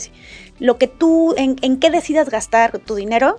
[0.58, 3.38] lo que tú, en, en qué decidas gastar tu dinero,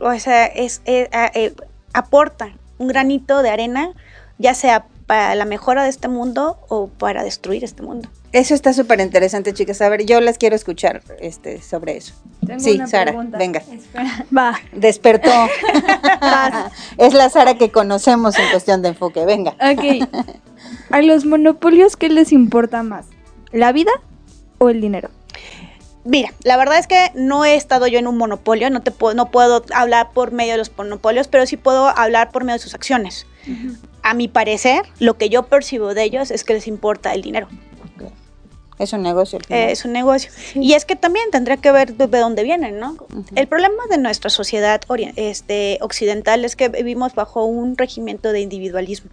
[0.00, 0.80] o sea, es,
[1.12, 1.54] a- eh,
[1.92, 3.90] aporta un granito de arena,
[4.38, 8.10] ya sea para la mejora de este mundo o para destruir este mundo.
[8.32, 9.80] Eso está súper interesante, chicas.
[9.80, 12.12] A ver, yo las quiero escuchar este, sobre eso.
[12.46, 13.38] Tengo Sí, una Sara, pregunta.
[13.38, 13.60] venga.
[13.72, 14.26] Espera.
[14.36, 14.60] Va.
[14.72, 15.30] Despertó.
[16.98, 19.24] es la Sara que conocemos en cuestión de enfoque.
[19.24, 19.52] Venga.
[19.52, 20.06] Ok.
[20.90, 23.06] ¿A los monopolios qué les importa más?
[23.50, 23.92] ¿La vida
[24.58, 25.08] o el dinero?
[26.04, 29.14] Mira, la verdad es que no he estado yo en un monopolio, no, te puedo,
[29.14, 32.62] no puedo hablar por medio de los monopolios, pero sí puedo hablar por medio de
[32.62, 33.26] sus acciones.
[34.02, 37.48] A mi parecer, lo que yo percibo de ellos es que les importa el dinero.
[38.78, 39.40] Es un negocio.
[39.48, 40.30] Eh, es un negocio.
[40.54, 42.96] Y es que también tendría que ver de, de dónde vienen, ¿no?
[43.34, 44.80] El problema de nuestra sociedad
[45.16, 49.10] este, occidental es que vivimos bajo un regimiento de individualismo.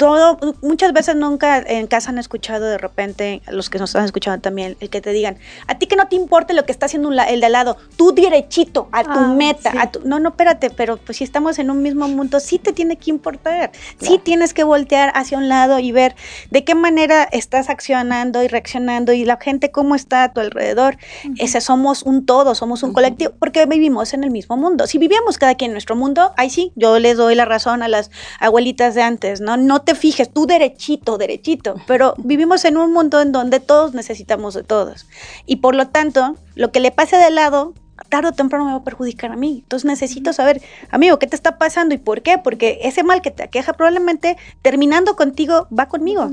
[0.00, 4.40] Todo, muchas veces nunca en casa han escuchado de repente, los que nos están escuchando
[4.40, 5.36] también, el que te digan,
[5.66, 8.14] a ti que no te importe lo que está haciendo el de al lado, tú
[8.14, 11.70] derechito a tu ah, meta, a tu, no, no, espérate, pero pues si estamos en
[11.70, 15.78] un mismo mundo, sí te tiene que importar, sí tienes que voltear hacia un lado
[15.78, 16.16] y ver
[16.50, 20.96] de qué manera estás accionando y reaccionando y la gente cómo está a tu alrededor.
[21.36, 24.86] Ese somos un todo, somos un colectivo, porque vivimos en el mismo mundo.
[24.86, 27.88] Si vivíamos cada quien en nuestro mundo, ahí sí, yo les doy la razón a
[27.88, 29.58] las abuelitas de antes, ¿no?
[29.58, 34.54] No te fijes, tú derechito, derechito, pero vivimos en un mundo en donde todos necesitamos
[34.54, 35.06] de todos.
[35.46, 37.74] Y por lo tanto, lo que le pase de lado
[38.08, 39.60] tarde o temprano me va a perjudicar a mí.
[39.62, 40.60] Entonces necesito saber,
[40.90, 42.38] amigo, ¿qué te está pasando y por qué?
[42.38, 46.30] Porque ese mal que te aqueja probablemente terminando contigo va conmigo.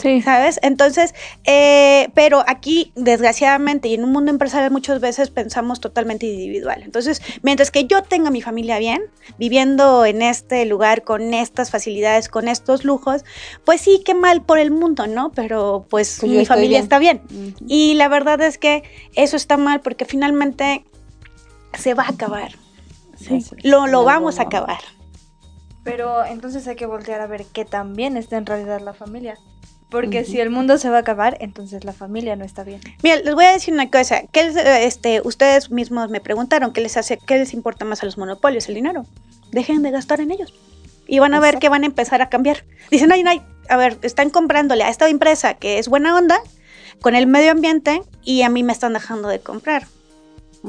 [0.00, 0.22] Sí.
[0.22, 0.58] ¿Sabes?
[0.62, 6.82] Entonces, eh, pero aquí, desgraciadamente, y en un mundo empresarial muchas veces pensamos totalmente individual.
[6.82, 9.02] Entonces, mientras que yo tenga mi familia bien,
[9.38, 13.24] viviendo en este lugar con estas facilidades, con estos lujos,
[13.64, 15.32] pues sí, qué mal por el mundo, ¿no?
[15.32, 17.22] Pero pues, pues mi familia está bien.
[17.66, 18.82] Y la verdad es que
[19.14, 20.84] eso está mal porque finalmente
[21.74, 22.52] se va a acabar.
[23.64, 24.80] Lo, lo vamos a acabar.
[25.84, 29.36] Pero entonces hay que voltear a ver qué también está en realidad la familia.
[29.90, 32.80] Porque si el mundo se va a acabar, entonces la familia no está bien.
[33.02, 34.22] Mira, les voy a decir una cosa.
[34.30, 34.52] ¿Qué
[34.84, 38.68] este, ustedes mismos me preguntaron qué les hace, qué les importa más a los monopolios,
[38.68, 39.06] el dinero.
[39.50, 40.52] Dejen de gastar en ellos.
[41.06, 42.66] Y van a ver que van a empezar a cambiar.
[42.90, 46.38] Dicen, ay, ay, a ver, están comprándole a esta empresa que es buena onda
[47.00, 49.86] con el medio ambiente y a mí me están dejando de comprar.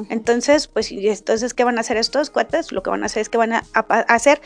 [0.09, 2.71] Entonces, pues, entonces, ¿qué van a hacer estos cuates?
[2.71, 3.63] Lo que van a hacer es que van a,
[4.07, 4.41] hacer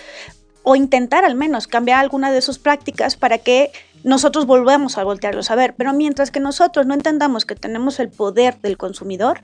[0.64, 3.72] o intentar al menos cambiar alguna de sus prácticas para que
[4.04, 5.76] nosotros volvamos a voltearlos a ver.
[5.76, 9.44] Pero mientras que nosotros no entendamos que tenemos el poder del consumidor,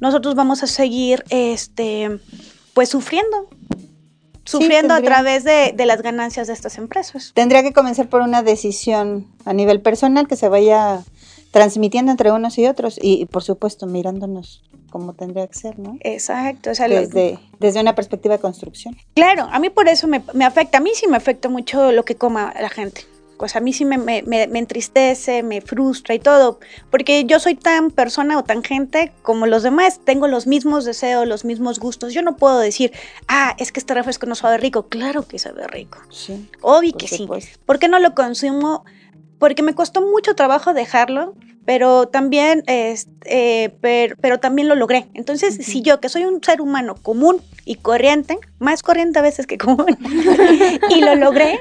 [0.00, 2.20] nosotros vamos a seguir, este,
[2.74, 3.48] pues, sufriendo.
[4.44, 7.32] Sufriendo a través de, de, las ganancias de estas empresas.
[7.34, 11.04] Tendría que comenzar por una decisión a nivel personal que se vaya
[11.50, 15.98] transmitiendo entre unos y otros y, por supuesto mirándonos como tendría que ser, ¿no?
[16.00, 16.70] Exacto.
[16.70, 18.96] desde, desde una perspectiva de construcción.
[19.14, 22.14] Claro, a mí por eso me, afecta, a mí sí me afecta mucho lo que
[22.14, 23.02] coma la gente.
[23.36, 26.58] Pues a mí sí me, me, me, entristece, me frustra y todo,
[26.90, 31.28] porque yo soy tan persona o tan gente como los demás, tengo los mismos deseos,
[31.28, 32.14] los mismos gustos.
[32.14, 32.92] Yo no puedo decir,
[33.28, 34.88] ah, es que este refresco no sabe rico.
[34.88, 35.98] Claro que sabe rico.
[36.10, 36.50] Sí.
[36.62, 37.28] Obvio que sí.
[37.64, 38.84] ¿Por qué no lo consumo?
[39.38, 41.34] Porque me costó mucho trabajo dejarlo,
[41.68, 45.08] pero también, este, pero, también lo logré.
[45.12, 49.46] Entonces, si yo, que soy un ser humano común y corriente, más corriente a veces
[49.46, 49.98] que común,
[50.90, 51.60] y lo logré,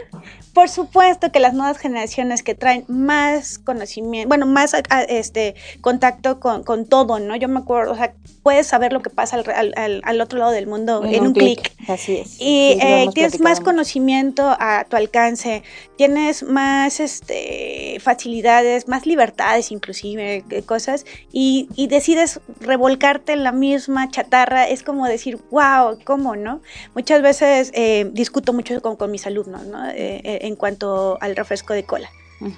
[0.58, 4.74] por supuesto que las nuevas generaciones que traen más conocimiento, bueno, más
[5.08, 7.36] este contacto con, todo, ¿no?
[7.36, 11.04] Yo me acuerdo, o sea, puedes saber lo que pasa al, otro lado del mundo
[11.06, 11.72] en, un clic.
[11.88, 12.42] Así es.
[12.42, 15.62] Y eh, tienes más conocimiento a tu alcance,
[15.96, 24.68] tienes más este, facilidades, más libertades inclusive, cosas, y, decides revolcarte en la misma chatarra,
[24.68, 26.62] es como decir, wow, ¿cómo, no?
[26.96, 29.88] Muchas veces eh, discuto mucho con, con mis alumnos, ¿no?
[29.92, 32.10] Eh, en cuanto al refresco de cola,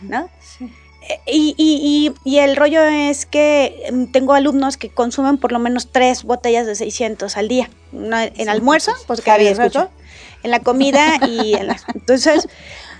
[0.01, 0.29] ¿no?
[0.39, 0.71] Sí.
[1.01, 5.91] Eh, y, y, el rollo es que mm, tengo alumnos que consumen por lo menos
[5.91, 7.69] tres botellas de 600 al día.
[7.93, 11.77] en almuerzo, pues que había en la comida y en la...
[11.95, 12.47] Entonces,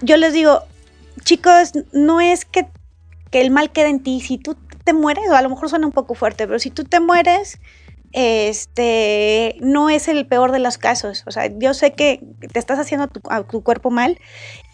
[0.02, 0.64] yo les digo,
[1.24, 2.68] chicos, no es que,
[3.32, 4.22] que el mal quede en ti.
[4.22, 6.84] Si tú te mueres, o a lo mejor suena un poco fuerte, pero si tú
[6.86, 7.60] te mueres,
[8.12, 11.24] este, no es el peor de los casos.
[11.28, 12.22] O sea, yo sé que
[12.52, 14.20] te estás haciendo a tu, cuerpo mal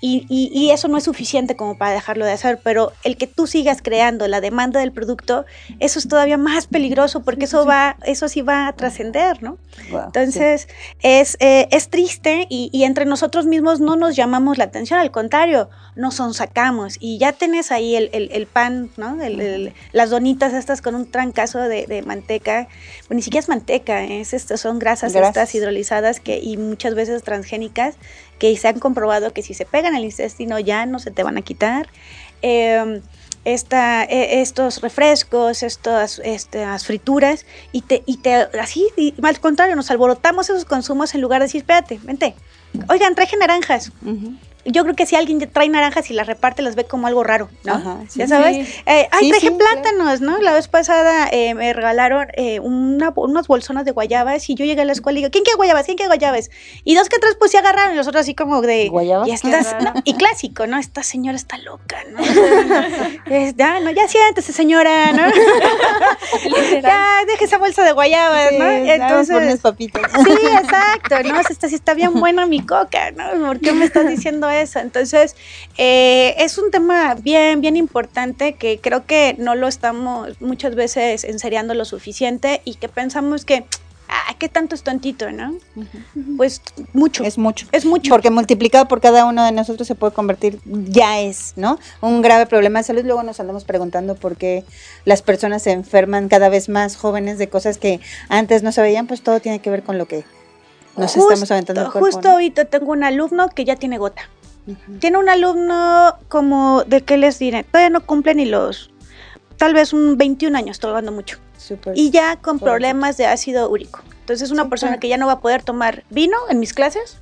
[0.02, 3.48] y, y, eso no es suficiente como para dejarlo de hacer, pero el que tú
[3.48, 5.46] sigas creando la demanda del producto,
[5.80, 9.58] eso es todavía más peligroso porque eso va, eso sí va a trascender, ¿no?
[9.92, 10.68] Entonces,
[11.02, 15.12] es, eh, es triste y, y, entre nosotros mismos no nos llamamos la atención, al
[15.12, 19.22] contrario, nos sacamos y ya tenés ahí el, el, el pan, ¿no?
[19.22, 22.68] El, las donitas estas con un trancazo de, de manteca,
[23.08, 27.96] bueno, ni siquiera es manteca, es, son grasas, estas hidrolizadas que, y muchas veces transgénicas
[28.40, 31.38] que se han comprobado que si se pegan al intestino ya no se te van
[31.38, 31.88] a quitar.
[32.42, 33.02] Em,
[33.46, 38.88] esta, e, estos refrescos, estas, estas frituras, y te, y te así,
[39.22, 42.36] al contrario, nos alborotamos esos consumos en lugar de decir, espérate, vente,
[42.90, 43.92] oigan, traje naranjas
[44.66, 47.50] yo creo que si alguien trae naranjas y las reparte, las ve como algo raro,
[47.64, 48.06] ¿no?
[48.16, 48.68] ya sabes.
[48.88, 50.40] Eh, ay, traje plátanos, ¿no?
[50.40, 54.82] La vez pasada eh, me regalaron eh, una, unas bolsonas de guayabas y yo llegué
[54.82, 55.86] a la escuela y digo, ¿quién quiere guayabas?
[55.86, 56.50] ¿Quién quiere guayabas?
[56.84, 58.90] Y dos que tres pues se agarraron y los otros así como de...
[58.90, 59.28] ¿Guayabas?
[59.28, 60.80] Y, estás, y clásico, ¿no?
[60.80, 62.20] Esta señora está loca, ¿no?
[63.30, 65.28] es, ya, no, ya siéntese señora, ¿no?
[66.82, 68.66] ya, deje esa bolsa de guayabas, ¿no?
[68.66, 69.62] Entonces...
[69.62, 70.12] papitas.
[70.12, 71.40] sí, exacto, ¿no?
[71.40, 73.46] Esta sí está bien buena mi coca, ¿no?
[73.46, 74.80] ¿Por qué me estás diciendo eso.
[74.80, 75.36] Entonces,
[75.78, 81.24] eh, es un tema bien, bien importante que creo que no lo estamos muchas veces
[81.24, 83.66] enseriando lo suficiente y que pensamos que
[84.08, 85.56] ah, ¿qué tanto es tontito, no?
[86.38, 86.62] Pues
[86.94, 87.24] mucho.
[87.24, 87.66] Es mucho.
[87.72, 88.10] Es mucho.
[88.10, 91.80] Porque multiplicado por cada uno de nosotros se puede convertir, ya es, ¿no?
[92.02, 93.04] Un grave problema de salud.
[93.04, 94.64] Luego nos andamos preguntando por qué
[95.06, 99.08] las personas se enferman cada vez más jóvenes de cosas que antes no se veían,
[99.08, 100.24] pues todo tiene que ver con lo que
[100.96, 102.06] nos Justo- estamos aventando al cuerpo.
[102.06, 102.34] Justo ¿no?
[102.36, 104.30] ahorita tengo un alumno que ya tiene gota.
[105.00, 107.64] Tiene un alumno como, ¿de qué les diré?
[107.64, 108.92] Todavía no cumple ni los,
[109.58, 111.38] tal vez un 21 años, estoy hablando mucho.
[111.58, 111.98] Súper.
[111.98, 114.02] Y ya con problemas de ácido úrico.
[114.22, 117.18] Entonces una Sí, persona que ya no va a poder tomar vino en mis clases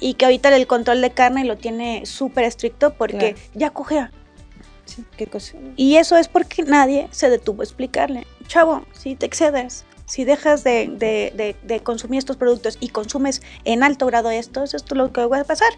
[0.00, 3.50] y que ahorita el control de carne lo tiene súper estricto porque Claro.
[3.54, 4.10] ya cogea.
[4.86, 5.56] Sí, qué cosa.
[5.76, 8.26] Y eso es porque nadie se detuvo a explicarle.
[8.48, 13.42] Chavo, si te excedes, si dejas de, de- de- de consumir estos productos y consumes
[13.64, 15.70] en alto grado estos, esto es lo que va a pasar.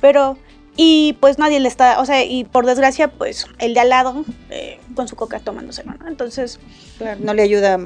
[0.00, 0.38] Pero,
[0.76, 4.24] y pues nadie le está, o sea, y por desgracia, pues el de al lado
[4.50, 6.08] eh, con su coca tomándoselo, ¿no?
[6.08, 6.58] Entonces,
[6.96, 7.78] Claro, no le ayuda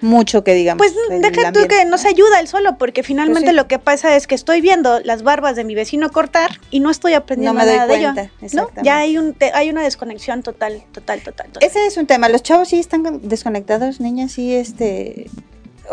[0.00, 0.78] mucho que digamos.
[0.78, 3.56] pues el deja tú que no se ayuda él solo, porque finalmente Pues sí.
[3.56, 6.90] lo que pasa es que estoy viendo las barbas de mi vecino cortar y no
[6.90, 8.12] estoy aprendiendo No me doy nada de ello.
[8.14, 8.70] cuenta, ¿no?
[8.82, 11.48] Ya hay, un, te- hay una desconexión total, total, total.
[11.52, 11.68] total.
[11.68, 12.28] Ese es un tema.
[12.28, 15.28] Los chavos sí están desconectados, niñas, sí, este.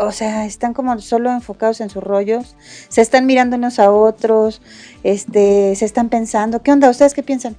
[0.00, 2.54] O sea, están como solo enfocados en sus rollos,
[2.88, 4.62] se están mirando unos a otros,
[5.02, 6.62] este, se están pensando.
[6.62, 6.88] ¿Qué onda?
[6.88, 7.56] ¿Ustedes qué piensan?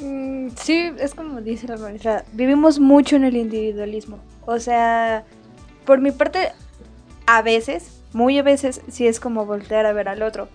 [0.00, 4.18] Mm, sí, es como dice la maestra, vivimos mucho en el individualismo.
[4.44, 5.24] O sea,
[5.86, 6.52] por mi parte,
[7.26, 10.48] a veces, muy a veces, sí es como voltear a ver al otro.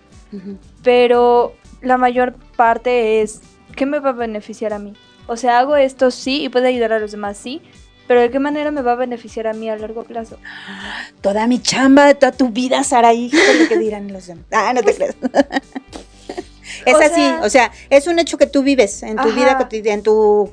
[0.82, 3.40] Pero la mayor parte es,
[3.76, 4.94] ¿qué me va a beneficiar a mí?
[5.26, 7.60] O sea, hago esto sí y puede ayudar a los demás sí,
[8.08, 10.38] pero ¿de qué manera me va a beneficiar a mí a largo plazo?
[11.20, 14.44] Toda mi chamba, toda tu vida, Saraí, ¿qué es lo que dirán los demás?
[14.52, 15.16] Ah, no te creas.
[16.86, 19.34] es O así, sea- o sea, es un hecho que tú vives en tu Ajá.
[19.36, 20.50] vida cotidiana, en tu,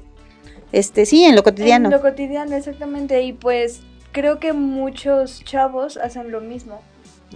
[0.72, 1.86] este, sí, en lo cotidiano.
[1.86, 3.22] En lo cotidiano, exactamente.
[3.24, 3.80] Y pues
[4.12, 6.82] creo que muchos chavos hacen lo mismo.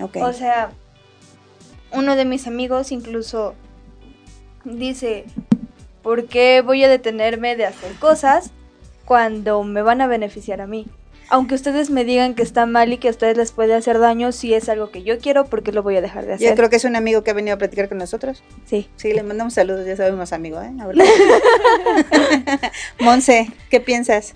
[0.02, 0.18] Ok.
[0.18, 0.72] O sea,
[1.92, 3.56] uno de mis amigos incluso
[4.66, 5.26] dice,
[6.02, 8.52] ¿por qué voy a detenerme de hacer cosas
[9.06, 10.88] cuando me van a beneficiar a mí?
[11.30, 14.32] Aunque ustedes me digan que está mal y que a ustedes les puede hacer daño,
[14.32, 16.50] si es algo que yo quiero, ¿por qué lo voy a dejar de hacer?
[16.50, 18.44] Yo creo que es un amigo que ha venido a platicar con nosotros.
[18.66, 18.90] Sí.
[18.98, 20.72] Sí, le mandamos saludos, ya sabemos amigo, ¿eh?
[23.00, 24.36] Monse, ¿qué piensas?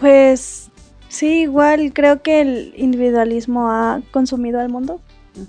[0.00, 0.67] Pues
[1.08, 5.00] sí, igual creo que el individualismo ha consumido al mundo,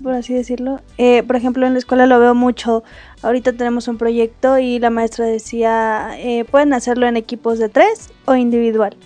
[0.02, 0.80] por así decirlo.
[0.98, 2.82] Eh, por ejemplo, en la escuela lo veo mucho.
[3.22, 8.10] Ahorita tenemos un proyecto y la maestra decía, eh, pueden hacerlo en equipos de tres
[8.24, 8.96] o individual.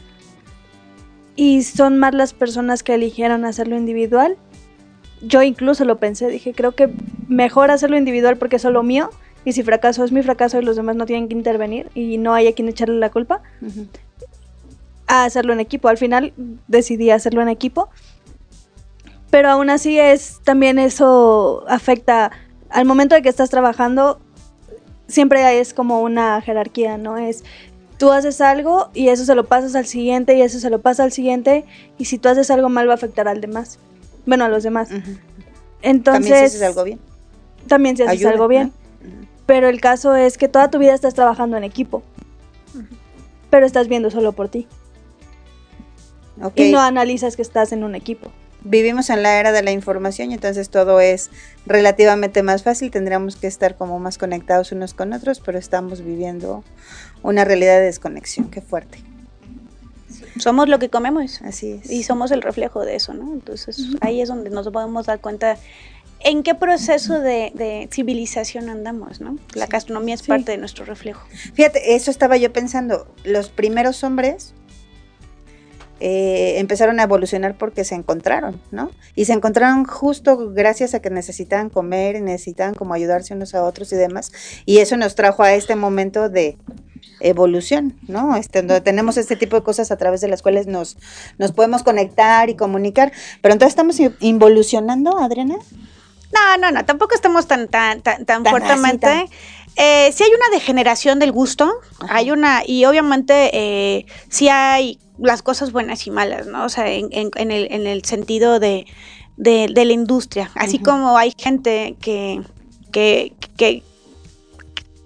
[1.36, 4.36] Y son más las personas que eligieron hacerlo individual.
[5.20, 6.90] Yo incluso lo pensé, dije, creo que
[7.28, 9.10] mejor hacerlo individual porque es solo mío.
[9.44, 12.32] Y si fracaso es mi fracaso y los demás no tienen que intervenir y no
[12.32, 13.42] hay a quien echarle la culpa
[15.06, 15.88] a hacerlo en equipo.
[15.88, 16.32] Al final
[16.68, 17.88] decidí hacerlo en equipo.
[19.30, 22.30] Pero aún así es también eso afecta
[22.70, 24.20] al momento de que estás trabajando
[25.06, 27.18] siempre es como una jerarquía, ¿no?
[27.18, 27.44] Es
[27.98, 31.04] tú haces algo y eso se lo pasas al siguiente y eso se lo pasa
[31.04, 31.64] al siguiente
[31.98, 33.78] y si tú haces algo mal va a afectar al demás.
[34.26, 34.88] Bueno, a los demás.
[35.82, 36.98] Entonces También si haces algo bien.
[37.66, 38.72] también si haces Ayuda, algo bien.
[39.02, 39.26] ¿no?
[39.46, 42.02] Pero el caso es que toda tu vida estás trabajando en equipo.
[43.50, 44.66] Pero estás viendo solo por ti.
[46.42, 46.52] Ok.
[46.56, 48.30] Y no analizas que estás en un equipo.
[48.66, 51.30] Vivimos en la era de la información y entonces todo es
[51.66, 52.90] relativamente más fácil.
[52.90, 56.64] Tendríamos que estar como más conectados unos con otros, pero estamos viviendo
[57.22, 58.48] una realidad de desconexión.
[58.50, 58.98] Qué fuerte.
[60.38, 61.42] Somos lo que comemos.
[61.42, 61.90] Así es.
[61.90, 63.32] y somos el reflejo de eso, ¿no?
[63.34, 65.56] Entonces ahí es donde nos podemos dar cuenta
[66.20, 69.36] en qué proceso de, de civilización andamos, ¿no?
[69.54, 70.28] La gastronomía es Sí.
[70.28, 71.26] parte de nuestro reflejo.
[71.52, 73.06] Fíjate, eso estaba yo pensando.
[73.24, 74.54] Los primeros hombres
[76.00, 78.90] eh, empezaron a evolucionar porque se encontraron, ¿no?
[79.14, 83.62] Y se encontraron justo gracias a que necesitaban comer y necesitaban como ayudarse unos a
[83.64, 84.32] otros y demás.
[84.66, 86.56] Y eso nos trajo a este momento de
[87.20, 88.36] evolución, ¿no?
[88.36, 90.96] Este, donde tenemos este tipo de cosas a través de las cuales nos,
[91.38, 93.12] nos podemos conectar y comunicar.
[93.40, 95.56] Pero entonces estamos in- involucionando, Adriana.
[96.32, 99.06] No, no, no, tampoco estamos tan, tan, tan, tan Tan fuertemente.
[99.06, 99.30] así,
[99.76, 102.16] Eh, sí hay una degeneración del gusto, Ajá.
[102.16, 106.64] hay una, y obviamente eh, sí hay las cosas buenas y malas, ¿no?
[106.64, 108.86] O sea, en, en- en el, en el sentido de,
[109.36, 110.50] de, de la industria.
[110.54, 112.42] Así como hay gente que,
[112.92, 113.82] que, que,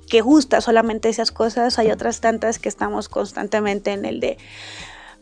[0.09, 4.38] que gusta solamente esas cosas, hay otras tantas que estamos constantemente en el de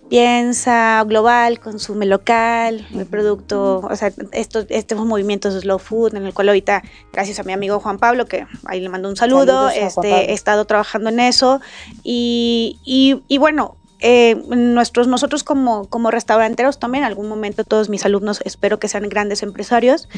[0.09, 6.27] piensa global, consume local, el producto, o sea, estos, estos movimientos de slow food, en
[6.27, 6.83] el cual ahorita,
[7.13, 10.65] gracias a mi amigo Juan Pablo, que ahí le mando un saludo, este, he estado
[10.65, 11.61] trabajando en eso.
[12.03, 17.89] Y, y, y bueno, eh, nuestros, nosotros como, como restauranteros también, en algún momento todos
[17.89, 20.09] mis alumnos, espero que sean grandes empresarios,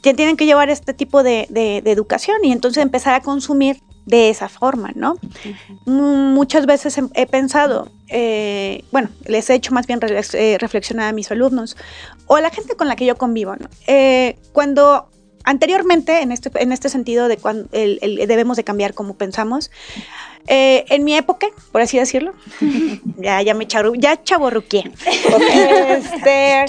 [0.00, 4.48] tienen que llevar este tipo de, de, educación y entonces empezar a consumir de esa
[4.48, 5.16] forma, ¿no?
[5.86, 11.30] Muchas veces he, pensado, eh, bueno, les he hecho más bien eh, reflexionar a mis
[11.30, 11.76] alumnos
[12.26, 13.68] o a la gente con la que yo convivo, ¿no?
[14.52, 15.08] cuando
[15.44, 19.70] anteriormente, en este, en este sentido de cuando debemos de cambiar como pensamos,
[20.46, 22.34] eh, en mi época, por así decirlo,
[23.18, 24.90] ya, ya me charu, ya chaborruqué.
[25.88, 26.64] este,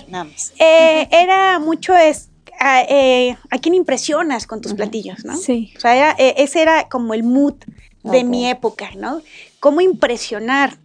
[0.59, 2.29] eh, era mucho es,
[2.59, 5.35] a, eh, a, quién impresionas con tus platillos, ¿no?
[5.35, 5.73] Sí.
[5.77, 7.55] O sea, ese era como el mood
[8.03, 9.21] de mi época, ¿no?
[9.59, 10.77] Cómo impresionar.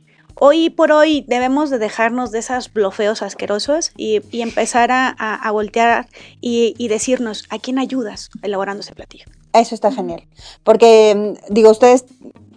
[0.42, 5.50] Hoy por hoy debemos de dejarnos de esos blofeos asquerosos y, y empezar a, a,
[5.50, 6.08] voltear
[6.40, 9.26] y, y decirnos, ¿a quién ayudas elaborando ese platillo?
[9.52, 10.26] Eso está genial.
[10.64, 12.06] Porque, mm, digo, ustedes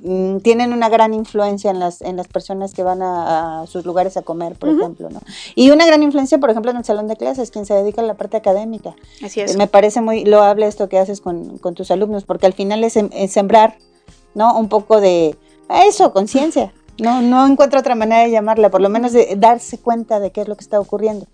[0.06, 4.18] Mm, tienen una gran influencia en las, en las personas que van a, sus lugares
[4.18, 5.22] a comer, por ejemplo, ¿no?
[5.56, 8.06] Y una gran influencia, por ejemplo, en el salón de clases, quien se dedica a
[8.06, 8.96] la parte académica.
[9.24, 9.56] Así es.
[9.56, 12.98] Me parece muy loable esto que haces con, con tus alumnos, porque al final es,
[12.98, 13.78] es sembrar,
[14.34, 14.60] ¿no?
[14.60, 15.38] Un poco de
[15.70, 16.74] eso, conciencia.
[17.00, 20.42] No, no encuentro otra manera de llamarla, por lo menos de darse cuenta de qué
[20.42, 21.26] es lo que está ocurriendo.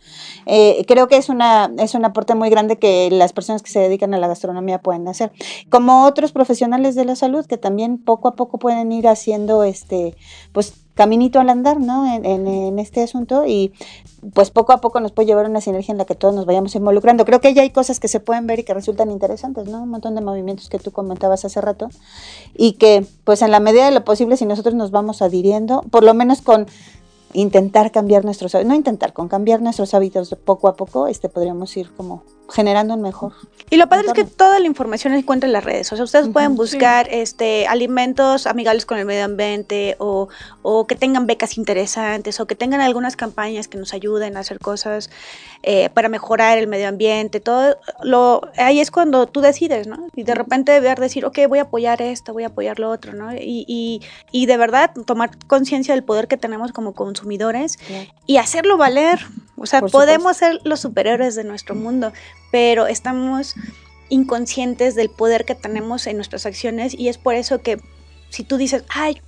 [0.45, 3.79] Eh, creo que es, una, es un aporte muy grande que las personas que se
[3.79, 5.31] dedican a la gastronomía pueden hacer.
[5.69, 10.15] Como otros profesionales de la salud que también poco a poco pueden ir haciendo este,
[10.53, 12.13] pues caminito al andar, ¿no?
[12.13, 13.71] En, en, este asunto y
[14.33, 16.75] pues poco a poco nos puede llevar una sinergia en la que todos nos vayamos
[16.75, 17.23] involucrando.
[17.23, 19.81] Creo que ya hay cosas que se pueden ver y que resultan interesantes, ¿no?
[19.83, 21.87] Un montón de movimientos que tú comentabas hace rato
[22.53, 26.03] y que pues en la medida de lo posible si nosotros nos vamos adhiriendo, por
[26.03, 26.67] lo menos con
[27.31, 31.77] intentar cambiar nuestros hábitos, no intentar, con cambiar nuestros hábitos poco a poco, este podríamos
[31.77, 33.33] ir como generando un mejor.
[33.71, 35.91] Y lo padre es que toda la información se encuentra en las redes.
[35.93, 40.27] O sea, ustedes pueden buscar este alimentos amigables con el medio ambiente o,
[40.63, 44.59] o, que tengan becas interesantes o que tengan algunas campañas que nos ayuden a hacer
[44.59, 45.11] cosas
[45.61, 47.39] eh, para mejorar el medio ambiente.
[47.39, 50.07] Todo lo ahí es cuando tú decides, ¿no?
[50.15, 53.13] Y de repente ver decir, ok, voy a apoyar esto, voy a apoyar lo otro,
[53.13, 53.33] ¿no?
[53.33, 57.77] Y, y, y de verdad tomar conciencia del poder que tenemos como consumidores
[58.25, 59.19] y hacerlo valer.
[59.57, 62.13] O sea, podemos ser los superiores de nuestro mundo,
[62.51, 63.55] pero estamos
[64.09, 67.79] inconscientes del poder que tenemos en nuestras acciones y es por eso que
[68.29, 69.21] si tú dices, ay,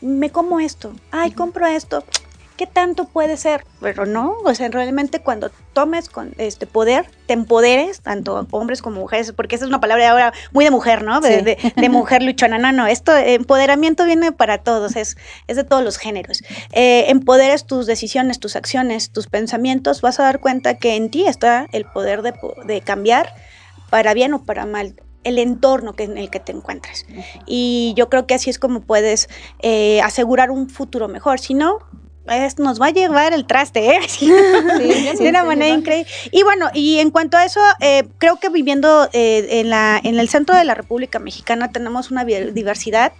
[0.00, 2.04] me como esto, ay, compro esto,
[2.58, 3.64] ¿qué tanto puede ser?
[3.80, 9.00] Pero no, o sea, realmente cuando tomes con este poder, te empoderes, tanto hombres como
[9.00, 11.20] mujeres, porque esa es una palabra ahora muy de mujer, ¿no?
[11.20, 11.56] De,
[11.88, 12.58] mujer luchona.
[12.58, 16.42] No, no, esto, empoderamiento viene para todos, es, es de todos los géneros.
[16.72, 21.26] Eh, empoderes tus decisiones, tus acciones, tus pensamientos, vas a dar cuenta que en ti
[21.26, 22.34] está el poder de,
[22.66, 23.32] de cambiar
[23.88, 27.06] para bien o para mal el entorno que, en el que te encuentras.
[27.46, 29.28] Y yo creo que así es como puedes
[29.60, 31.38] eh, asegurar un futuro mejor.
[31.38, 31.78] Si no,
[32.58, 34.00] nos va a llevar el traste, ¿eh?
[34.08, 36.10] Sí, de una manera increíble.
[36.30, 40.18] Y bueno, y en cuanto a eso, eh, creo que viviendo eh, en, la, en
[40.18, 43.12] el centro de la República Mexicana tenemos una diversidad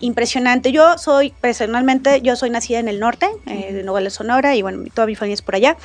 [0.00, 0.72] impresionante.
[0.72, 4.84] Yo soy, personalmente, yo soy nacida en el norte, eh, de Nogales, Sonora, y bueno,
[4.92, 5.76] toda mi familia es por allá.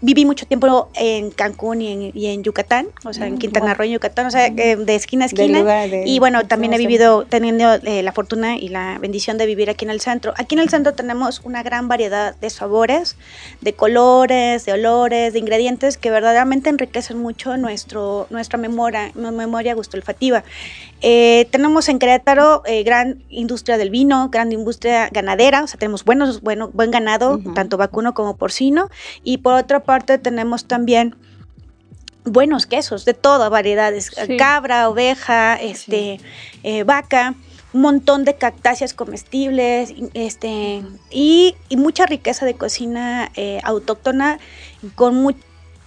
[0.00, 3.92] Viví mucho tiempo en Cancún y en, Yucatán, o sea, en mm, Quintana Roo, en
[3.92, 5.86] Yucatán, o sea, eh, de esquina a esquina.
[6.04, 9.84] y bueno, también he vivido, teniendo eh, la fortuna y la bendición de vivir aquí
[9.84, 10.34] en el centro.
[10.36, 13.16] Aquí en el centro tenemos una gran variedad de sabores,
[13.60, 19.74] de colores, de olores, de ingredientes que verdaderamente enriquecen mucho nuestro, nuestra memoria, memoria
[20.96, 21.50] gustolfativa.
[21.50, 26.70] tenemos en Querétaro gran industria del vino, gran industria ganadera, o sea, tenemos buenos, bueno,
[26.72, 28.88] buen ganado, tanto vacuno como porcino,
[29.22, 31.14] y por otra parte tenemos también
[32.26, 36.20] buenos quesos de todas variedades, cabra, oveja, este,
[36.62, 37.34] eh, vaca,
[37.72, 44.38] un montón de cactáceas comestibles, este, y, mucha riqueza de cocina eh, autóctona
[44.94, 45.38] con mucho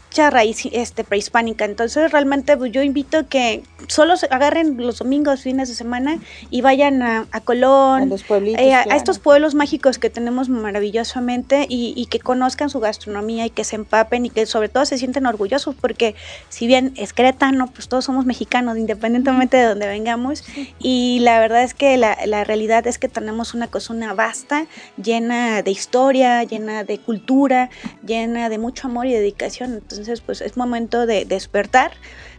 [0.10, 1.66] mucha raíz este, prehispánica.
[1.66, 6.18] Entonces, realmente pues, yo invito que solo se agarren los domingos, fines de semana
[6.50, 8.12] y vayan a, Colón,
[8.58, 13.64] eh, a, estos pueblos mágicos que tenemos maravillosamente y, que conozcan su gastronomía y que
[13.64, 16.16] se empapen y que sobre todo se sienten orgullosos porque
[16.50, 20.44] si bien es cretano, pues todos somos mexicanos, independientemente de donde vengamos.
[20.80, 24.66] Y la verdad es que la, la realidad es que tenemos una cocina vasta,
[25.02, 27.70] llena de historia, llena de cultura,
[28.04, 29.74] llena de mucho amor y dedicación.
[29.74, 31.92] Entonces, entonces, pues es momento de despertar,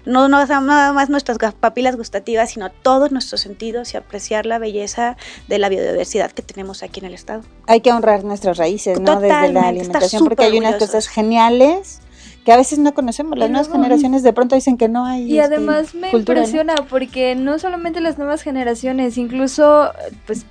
[0.06, 5.16] no, no nada más nuestras papilas gustativas, sino todos nuestros sentidos y apreciar la belleza
[5.46, 7.42] de la biodiversidad que tenemos aquí en el estado.
[7.66, 9.20] Hay que honrar nuestras raíces, ¿no?
[9.20, 12.00] Desde la alimentación, porque hay unas cosas geniales
[12.44, 13.38] que a veces no conocemos.
[13.38, 15.24] Las nuevas generaciones de pronto dicen que no hay.
[15.24, 19.92] Y este, además me impresiona porque no solamente las nuevas generaciones, incluso,
[20.26, 20.46] pues,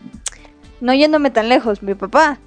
[0.79, 2.39] no yéndome tan lejos, mi papá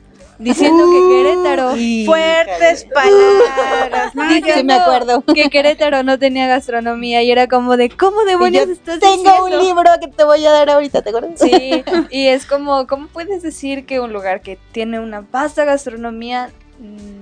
[0.43, 1.71] diciendo que Querétaro.
[2.07, 4.13] fuertes palabras.
[4.55, 5.23] sí, me acuerdo.
[5.35, 9.91] Que Querétaro no tenía gastronomía y era como de, ¿cómo demonios estás Tengo un libro
[10.01, 11.41] que te voy a dar ahorita, ¿te acuerdas?
[11.41, 16.51] Sí, y es como, ¿cómo puedes decir que un lugar que tiene una vasta gastronomía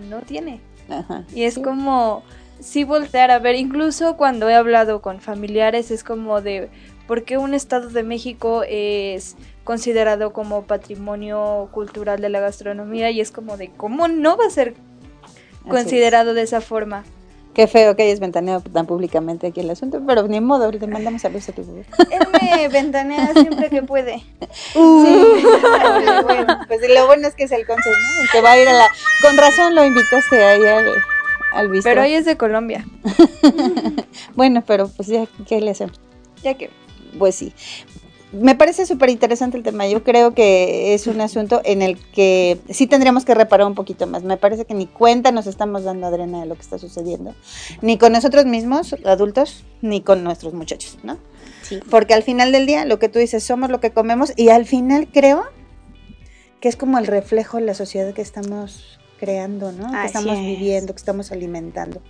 [0.08, 0.60] no tiene?
[0.88, 2.24] Ajá, y es como,
[2.60, 6.68] sí voltear a ver, incluso cuando he hablado con familiares, es como de,
[7.10, 9.34] ¿por qué un estado de México es
[9.64, 14.50] considerado como patrimonio cultural de la gastronomía y es como de cómo no va a
[14.50, 14.74] ser
[15.68, 17.02] considerado de esa forma.
[17.52, 21.22] Qué feo que hayas ventaneado tan públicamente aquí el asunto, pero ni modo, le mandamos
[21.22, 24.22] saludos a tu Él me ventanea siempre que puede.
[24.76, 25.04] Uh.
[25.04, 25.46] sí,
[26.22, 28.28] bueno, pues lo bueno es que es el consejo, ¿no?
[28.30, 28.86] que va a ir a la...
[29.20, 30.86] Con razón lo invitaste ahí al,
[31.54, 32.86] al Pero hoy es de Colombia.
[34.36, 35.98] bueno, pero pues ya, ¿qué le hacemos?
[36.44, 36.70] Ya que...
[37.18, 37.52] Pues sí
[38.32, 39.86] me parece súper interesante el tema.
[39.88, 44.06] Yo creo que es un asunto en el que sí tendríamos que reparar un poquito
[44.06, 44.22] más.
[44.22, 47.34] Me parece que ni cuenta nos estamos dando, Adriana, de lo que está sucediendo.
[47.82, 51.18] Ni con nosotros mismos, adultos, ni con nuestros muchachos, ¿no?
[51.62, 51.80] Sí.
[51.90, 54.64] Porque al final del día, lo que tú dices, somos lo que comemos y al
[54.64, 55.44] final creo
[56.60, 59.90] que es como el reflejo de la sociedad que estamos creando, ¿no?
[59.90, 62.00] que estamos viviendo, que estamos alimentando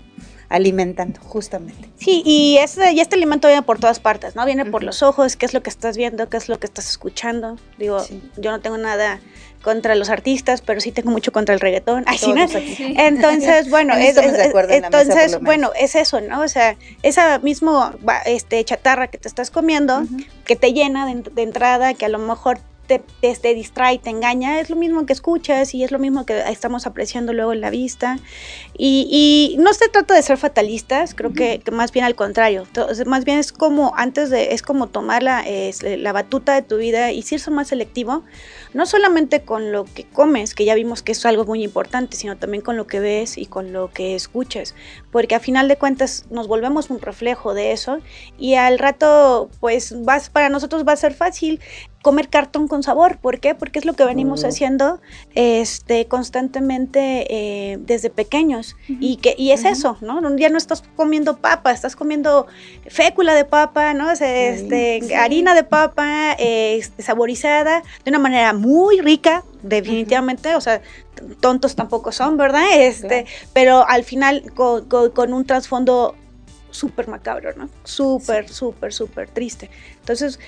[0.51, 1.89] alimentando, justamente.
[1.97, 4.45] Sí, y este, y este alimento viene por todas partes, ¿no?
[4.45, 6.91] Viene por los ojos, qué es lo que estás viendo, qué es lo que estás
[6.91, 7.57] escuchando.
[7.79, 8.05] Digo,
[8.37, 9.21] yo no tengo nada
[9.63, 12.03] contra los artistas, pero sí tengo mucho contra el reggaetón.
[12.07, 12.33] Ay, ¿sí,
[12.97, 16.41] Entonces, bueno, es, entonces, bueno, es eso, ¿no?
[16.41, 17.93] O sea, esa mismo
[18.27, 20.03] este chatarra que te estás comiendo,
[20.45, 22.59] que te llena de, entrada, que a lo mejor
[22.99, 26.87] te, distrae, te engaña, es lo mismo que escuchas y es lo mismo que estamos
[26.87, 28.19] apreciando luego en la vista.
[28.77, 32.67] Y, no se trata de ser fatalistas, creo que, más bien al contrario,
[33.07, 35.45] más bien es como antes de, es como tomar la,
[35.83, 38.25] la batuta de tu vida y ser más selectivo,
[38.75, 42.37] no solamente con lo que comes, que ya vimos que es algo muy importante, sino
[42.37, 44.75] también con lo que ves y con lo que escuchas,
[45.11, 47.99] porque a final de cuentas nos volvemos un reflejo de eso
[48.39, 51.61] y al rato pues vas, para nosotros va a ser fácil
[52.03, 53.19] comer cartón con sabor.
[53.19, 53.55] ¿Por qué?
[53.55, 55.01] Porque es lo que venimos haciendo
[55.35, 58.77] este, constantemente eh, desde pequeños.
[58.89, 60.19] y, que, y es eso, ¿no?
[60.19, 62.47] Un día no estás comiendo papa, estás comiendo
[62.89, 64.11] fécula de papa, ¿no?
[64.11, 70.81] este, harina de papa eh, saborizada de una manera muy rica, definitivamente, o sea,
[71.41, 72.67] tontos tampoco son, ¿verdad?
[72.75, 76.15] Este, Pero al final con, con un trasfondo
[76.71, 77.69] súper macabro, ¿no?
[77.85, 79.71] Súper, súper, súper triste.
[79.99, 80.39] Entonces,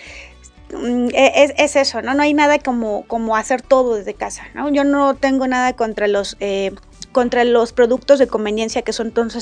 [0.73, 2.15] Mm, e, es, eso, ¿no?
[2.15, 4.71] No hay nada como, como hacer todo desde casa, ¿no?
[4.71, 6.37] Yo no tengo nada contra los...
[6.41, 6.73] Eh,
[7.13, 9.37] contra los productos de conveniencia que son todos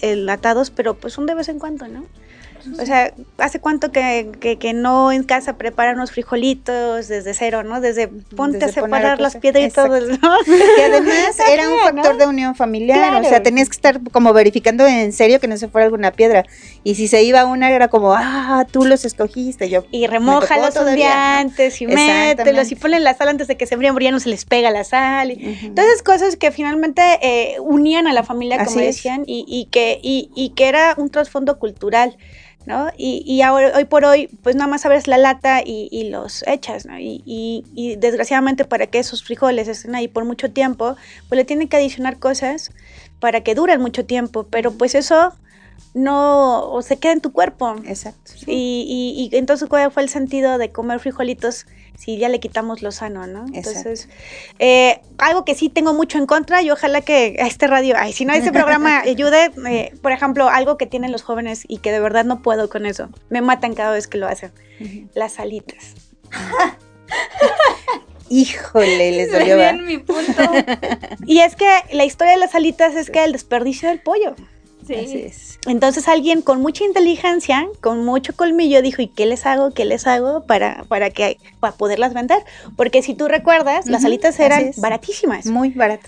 [0.00, 2.04] enlatados, pero pues un de vez en cuando, ¿no?
[2.80, 7.80] O sea, ¿hace cuánto que, que, no en casa preparan unos frijolitos desde cero, ¿no?
[7.80, 10.36] Desde ponte a separar las piedritas, ¿no?
[10.76, 14.86] Que además era un factor de unión familiar, o sea, tenías que estar como verificando
[14.86, 16.44] en serio que no se fuera alguna piedra.
[16.84, 19.84] Y si se iba una era como, ah, tú los escogiste, yo.
[19.90, 23.94] Y remoja los estudiantes y mételos y ponle la sal antes de que se enfríen,
[23.94, 25.30] porque ya no se les pega la sal.
[25.30, 30.30] Entonces, cosas que finalmente eh, unían a la familia, como decían, y, y, que, y,
[30.34, 32.16] y que era un trasfondo cultural.
[32.66, 32.88] ¿No?
[32.98, 36.44] Y, y ahora, hoy por hoy, pues nada más abres la lata y, y los
[36.46, 36.98] echas, ¿no?
[36.98, 40.96] Y, y, desgraciadamente para que esos frijoles estén ahí por mucho tiempo,
[41.28, 42.72] pues le tienen que adicionar cosas
[43.20, 45.32] para que duren mucho tiempo, pero pues eso
[45.94, 47.76] no o se queda en tu cuerpo.
[47.86, 48.32] Exacto.
[48.46, 51.66] Y, y, entonces, ¿cuál fue el sentido de comer frijolitos
[51.96, 53.46] si ya le quitamos lo sano, ¿no?
[53.52, 54.08] Entonces,
[54.58, 58.12] eh, algo que sí tengo mucho en contra y ojalá que a este radio, ay,
[58.12, 61.92] si no, este programa ayude, eh, por ejemplo, algo que tienen los jóvenes y que
[61.92, 64.52] de verdad no puedo con eso, me matan cada vez que lo hacen,
[65.14, 65.94] las alitas.
[68.28, 69.56] Híjole, les dolió.
[69.56, 70.42] Bien mi punto.
[71.26, 74.34] y es que la historia de las alitas es que el desperdicio del pollo.
[74.86, 75.30] Sí.
[75.66, 79.72] Entonces alguien con mucha inteligencia, con mucho colmillo, dijo, ¿y qué les hago?
[79.72, 82.38] ¿Qué les hago para, para, que, para poderlas vender?
[82.76, 85.46] Porque si tú recuerdas, las alitas eran baratísimas.
[85.46, 86.06] Muy baratas.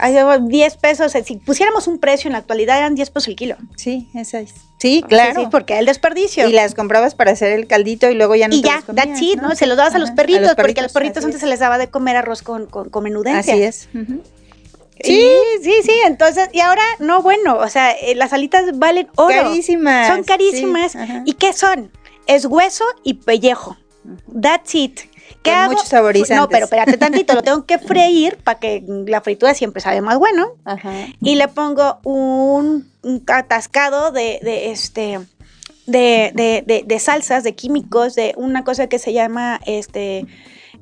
[0.49, 3.57] 10 pesos, si pusiéramos un precio en la actualidad eran 10 pesos el kilo.
[3.77, 4.55] Sí, esa es.
[4.79, 5.41] Sí, claro.
[5.41, 6.49] Sí, porque el desperdicio.
[6.49, 9.41] Y las comprabas para hacer el caldito y luego ya no y ya, that's it,
[9.41, 9.55] ¿no?
[9.57, 11.89] Se los dabas a los perritos, porque a los perritos antes se les daba de
[11.89, 13.55] comer arroz con, con, menudencia.
[13.55, 13.89] Así es.
[15.03, 15.31] Sí,
[15.63, 15.93] sí, sí.
[16.07, 19.35] Entonces, y ahora, no, bueno, o sea, eh, las alitas valen oro.
[19.35, 20.09] Carísimas.
[20.09, 20.93] Son carísimas.
[20.93, 20.99] sí.
[21.25, 21.91] ¿Y qué son?
[22.27, 23.77] Es hueso y pellejo.
[24.41, 25.01] That's it.
[25.43, 25.73] ¿Qué Con hago?
[25.73, 26.37] muchos saborizantes.
[26.37, 30.19] No, pero espérate tantito, lo tengo que freír para que la fritura siempre sabe más
[30.19, 30.53] bueno.
[30.65, 30.93] Ajá.
[31.21, 35.21] Y le pongo un, un atascado de, de este
[35.87, 40.27] de, de, de, de salsas, de químicos, de una cosa que se llama este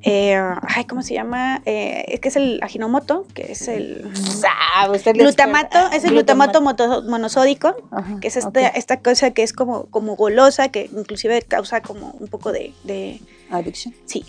[0.03, 1.61] eh, ay, ¿cómo se llama?
[1.65, 4.09] Eh, es que es el aginomoto, que es el
[4.75, 8.71] Ah, le glutamato, es el glutamato monosódico, Ajá, que es esta, ok.
[8.75, 13.19] esta cosa que es como, como golosa, que inclusive causa como un poco de, de
[13.49, 13.95] Adicción.
[14.05, 14.23] sí,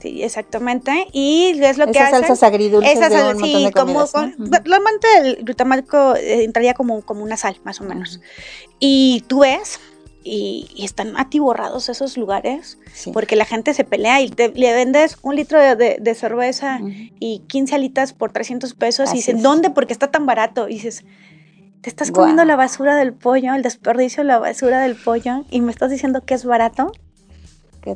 [0.00, 1.06] sí, exactamente.
[1.12, 4.46] Y es lo que Esas salsas agridulces Esas de un sí, de como comidas, ¿no?
[4.46, 8.20] Normalmente el glutamato eh, entraría como, como una sal, más o menos.
[8.78, 9.80] Y tú ves,
[10.26, 13.12] y, y están atiborrados esos lugares, Sí.
[13.12, 16.80] porque la gente se pelea y te, le vendes un litro de, de- de cerveza
[17.20, 19.42] y 15 alitas por 300 pesos Así y dicen, es.
[19.42, 19.70] ¿dónde?
[19.70, 20.68] Porque está tan barato.
[20.68, 21.04] Y dices,
[21.80, 25.60] te estás comiendo la basura del pollo, el desperdicio de la basura del pollo, y
[25.60, 26.90] me estás diciendo que es barato.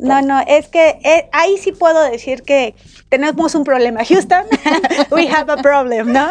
[0.00, 2.76] No, no, es que eh, ahí sí puedo decir que
[3.08, 4.04] tenemos un problema.
[4.04, 4.44] Houston,
[5.10, 6.28] we have a problem, ¿no?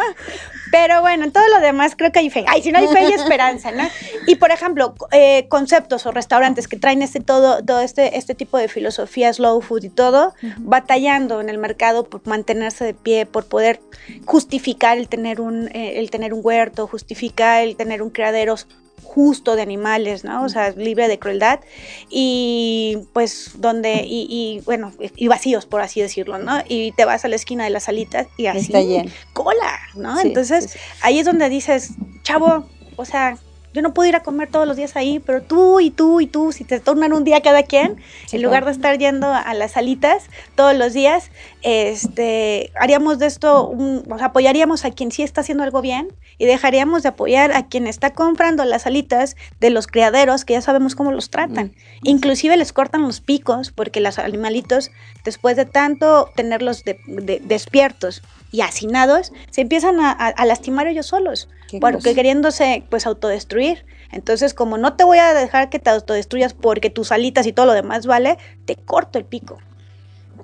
[0.70, 2.44] Pero bueno, en todo lo demás creo que hay fe.
[2.46, 3.84] Ay, si no hay fe, hay esperanza, ¿no?
[4.26, 8.58] Y por ejemplo, eh, conceptos o restaurantes que traen este todo, todo este, este tipo
[8.58, 13.46] de filosofía slow food y todo, batallando en el mercado por mantenerse de pie, por
[13.46, 13.80] poder
[14.24, 18.56] justificar el tener un, eh, el tener un huerto, justificar el tener un criadero
[19.02, 20.44] justo de animales, ¿no?
[20.44, 21.60] O sea, libre de crueldad
[22.08, 26.62] y pues donde, y, y, bueno, y vacíos, por así decirlo, ¿no?
[26.68, 29.10] Y te vas a la esquina de las salitas y así, Está lleno.
[29.32, 30.16] cola, ¿no?
[30.18, 30.78] Sí, Entonces, sí, sí.
[31.02, 31.90] ahí es donde dices,
[32.22, 33.36] chavo, o sea,
[33.72, 36.26] yo no puedo ir a comer todos los días ahí, pero tú y tú y
[36.26, 37.96] tú, si te tornan un día cada quien,
[38.26, 40.24] Sí, en lugar de estar yendo a las salitas
[40.56, 41.30] todos los días,
[41.62, 46.08] este, haríamos de esto, un, o sea, apoyaríamos a quien sí está haciendo algo bien
[46.38, 50.60] y dejaríamos de apoyar a quien está comprando las alitas de los criaderos que ya
[50.62, 51.66] sabemos cómo los tratan.
[51.66, 52.08] Mm.
[52.08, 54.90] Inclusive les cortan los picos porque los animalitos,
[55.24, 60.86] después de tanto tenerlos de- de- despiertos y hacinados, se empiezan a, a- a lastimar
[60.86, 61.48] ellos solos,
[61.80, 62.14] porque cosa.
[62.14, 63.84] queriéndose pues autodestruir.
[64.12, 67.66] Entonces, como no te voy a dejar que te autodestruyas porque tus alitas y todo
[67.66, 69.58] lo demás vale, te corto el pico.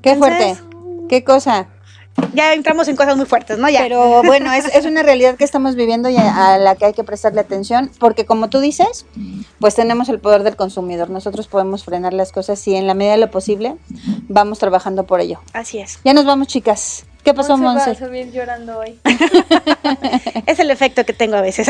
[0.02, 0.76] Qué Entonces- fuerte.
[1.08, 1.68] Qué cosa.
[2.32, 3.68] Ya entramos en cosas muy fuertes, ¿no?
[3.68, 3.80] Ya.
[3.80, 6.94] Pero bueno, es, es una realidad que estamos viviendo y a, a la que hay
[6.94, 9.04] que prestarle atención, porque como tú dices,
[9.60, 11.10] pues tenemos el poder del consumidor.
[11.10, 13.76] Nosotros podemos frenar las cosas y en la medida de lo posible
[14.28, 15.40] vamos trabajando por ello.
[15.52, 15.98] Así es.
[16.04, 17.04] Ya nos vamos, chicas.
[17.26, 19.00] ¿Qué pasó, Monse va a salir llorando hoy.
[20.46, 21.68] Es el efecto que tengo a veces.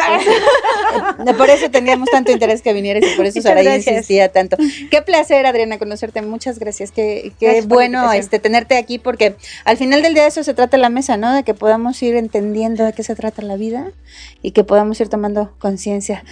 [1.39, 4.59] Por eso teníamos tanto interés que vinieras y por eso Saraí insistía tanto.
[4.91, 6.21] Qué placer, Adriana, conocerte.
[6.21, 6.91] Muchas gracias.
[6.91, 10.77] Qué, Gracias bueno este, tenerte aquí porque al final del día de eso se trata
[10.77, 11.33] la mesa, ¿no?
[11.33, 13.93] De que podamos ir entendiendo de qué se trata la vida
[14.43, 16.23] y que podamos ir tomando conciencia.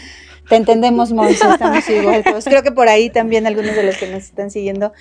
[0.50, 2.22] Te entendemos, Monse, estamos igual.
[2.30, 4.92] Pues creo que por ahí también algunos de los que nos están siguiendo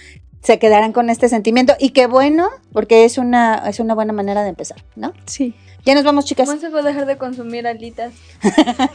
[0.44, 4.44] se quedarán con este sentimiento y qué bueno, porque es una, es una buena manera
[4.44, 5.14] de empezar, ¿no?
[5.26, 5.56] Sí.
[5.86, 6.48] Ya nos vamos, chicas.
[6.48, 8.14] Monse va a dejar de consumir alitas.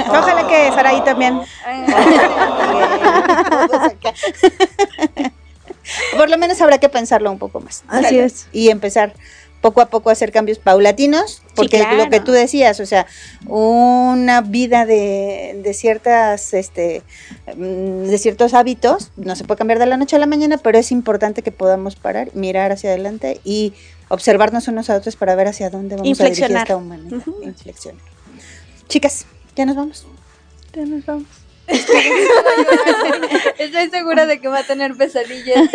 [0.08, 1.40] Ojalá que Saraí también.
[6.16, 7.84] Por lo menos habrá que pensarlo un poco más.
[7.88, 8.24] Así ¿sale?
[8.24, 8.48] es.
[8.52, 9.12] Y empezar
[9.68, 11.98] poco a poco hacer cambios paulatinos, porque claro.
[11.98, 13.06] lo que tú decías, o sea,
[13.46, 17.02] una vida de, de ciertas, este,
[17.54, 20.78] mm, de ciertos hábitos, no se puede cambiar de la noche a la mañana, pero
[20.78, 23.74] es importante que podamos parar, mirar hacia adelante y
[24.08, 27.20] observarnos unos a otros para ver hacia dónde vamos a dirigir esta humanidad.
[27.42, 28.02] Inflexionar.
[28.88, 30.06] Chicas, ya nos vamos.
[30.72, 31.26] Ya nos vamos.
[33.58, 35.68] Estoy segura de que va a tener pesadillas.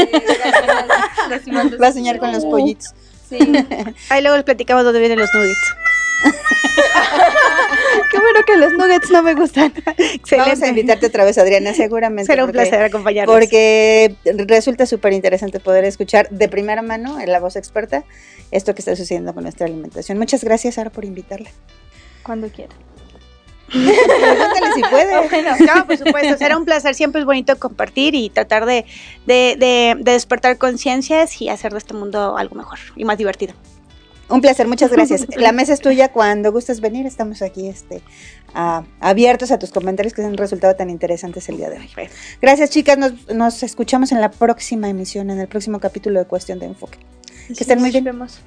[1.30, 2.96] lastimando Va a soñar con los pollitos.
[3.38, 3.94] Sí.
[4.10, 5.76] Ahí luego les platicamos dónde vienen los nuggets.
[8.12, 9.74] Qué bueno que los nuggets no me gustan.
[10.38, 12.32] Vamos a invitarte otra vez, Adriana, seguramente.
[12.32, 13.36] Será un porque- placer acompañarlos.
[13.36, 14.16] Porque
[14.48, 18.04] resulta súper interesante poder escuchar de primera mano, en la voz experta,
[18.52, 20.18] esto que está sucediendo con nuestra alimentación.
[20.18, 21.50] Muchas gracias, Sara, por invitarla.
[22.24, 22.74] Cuando quiera.
[23.72, 25.28] Pregúntale si puede.
[25.30, 26.94] Bueno, no, por supuesto, será un placer.
[26.96, 28.86] Siempre es bonito compartir y tratar de,
[29.26, 33.54] de, de- de despertar conciencias y hacer de este mundo algo mejor y más divertido.
[34.30, 35.28] Un placer, muchas gracias.
[35.36, 37.06] La mesa es tuya cuando gustes venir.
[37.06, 38.02] Estamos aquí este,
[38.54, 41.90] ah, abiertos a tus comentarios que han resultado tan interesantes el día de hoy.
[42.42, 42.98] Gracias, chicas.
[42.98, 47.00] Nos, nos escuchamos en la próxima emisión, en el próximo capítulo de Cuestión de Enfoque.
[47.48, 48.04] Que estén muy bien.
[48.06, 48.40] Nos vemos.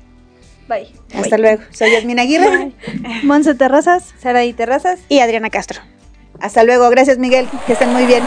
[0.68, 0.88] Bye.
[1.14, 1.62] Hasta luego.
[1.70, 2.72] Soy Yasmina Aguirre.
[3.22, 5.00] Monse Terrazas Sara y Terrazas.
[5.08, 5.80] y Adriana Castro.
[6.40, 6.88] Hasta luego.
[6.90, 7.48] Gracias, Miguel.
[7.66, 8.22] Que estén muy bien.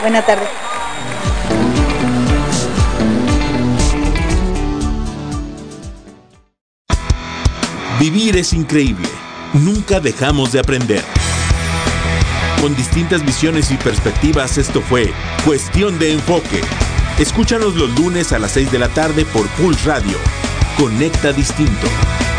[0.00, 0.46] Buena tarde.
[8.00, 9.08] Vivir es increíble.
[9.52, 11.04] Nunca dejamos de aprender.
[12.60, 15.12] Con distintas visiones y perspectivas, esto fue
[15.44, 16.62] Cuestión de Enfoque.
[17.18, 20.16] Escúchanos los lunes a las 6 de la tarde por Pulse Radio.
[20.76, 22.31] Conecta Distinto.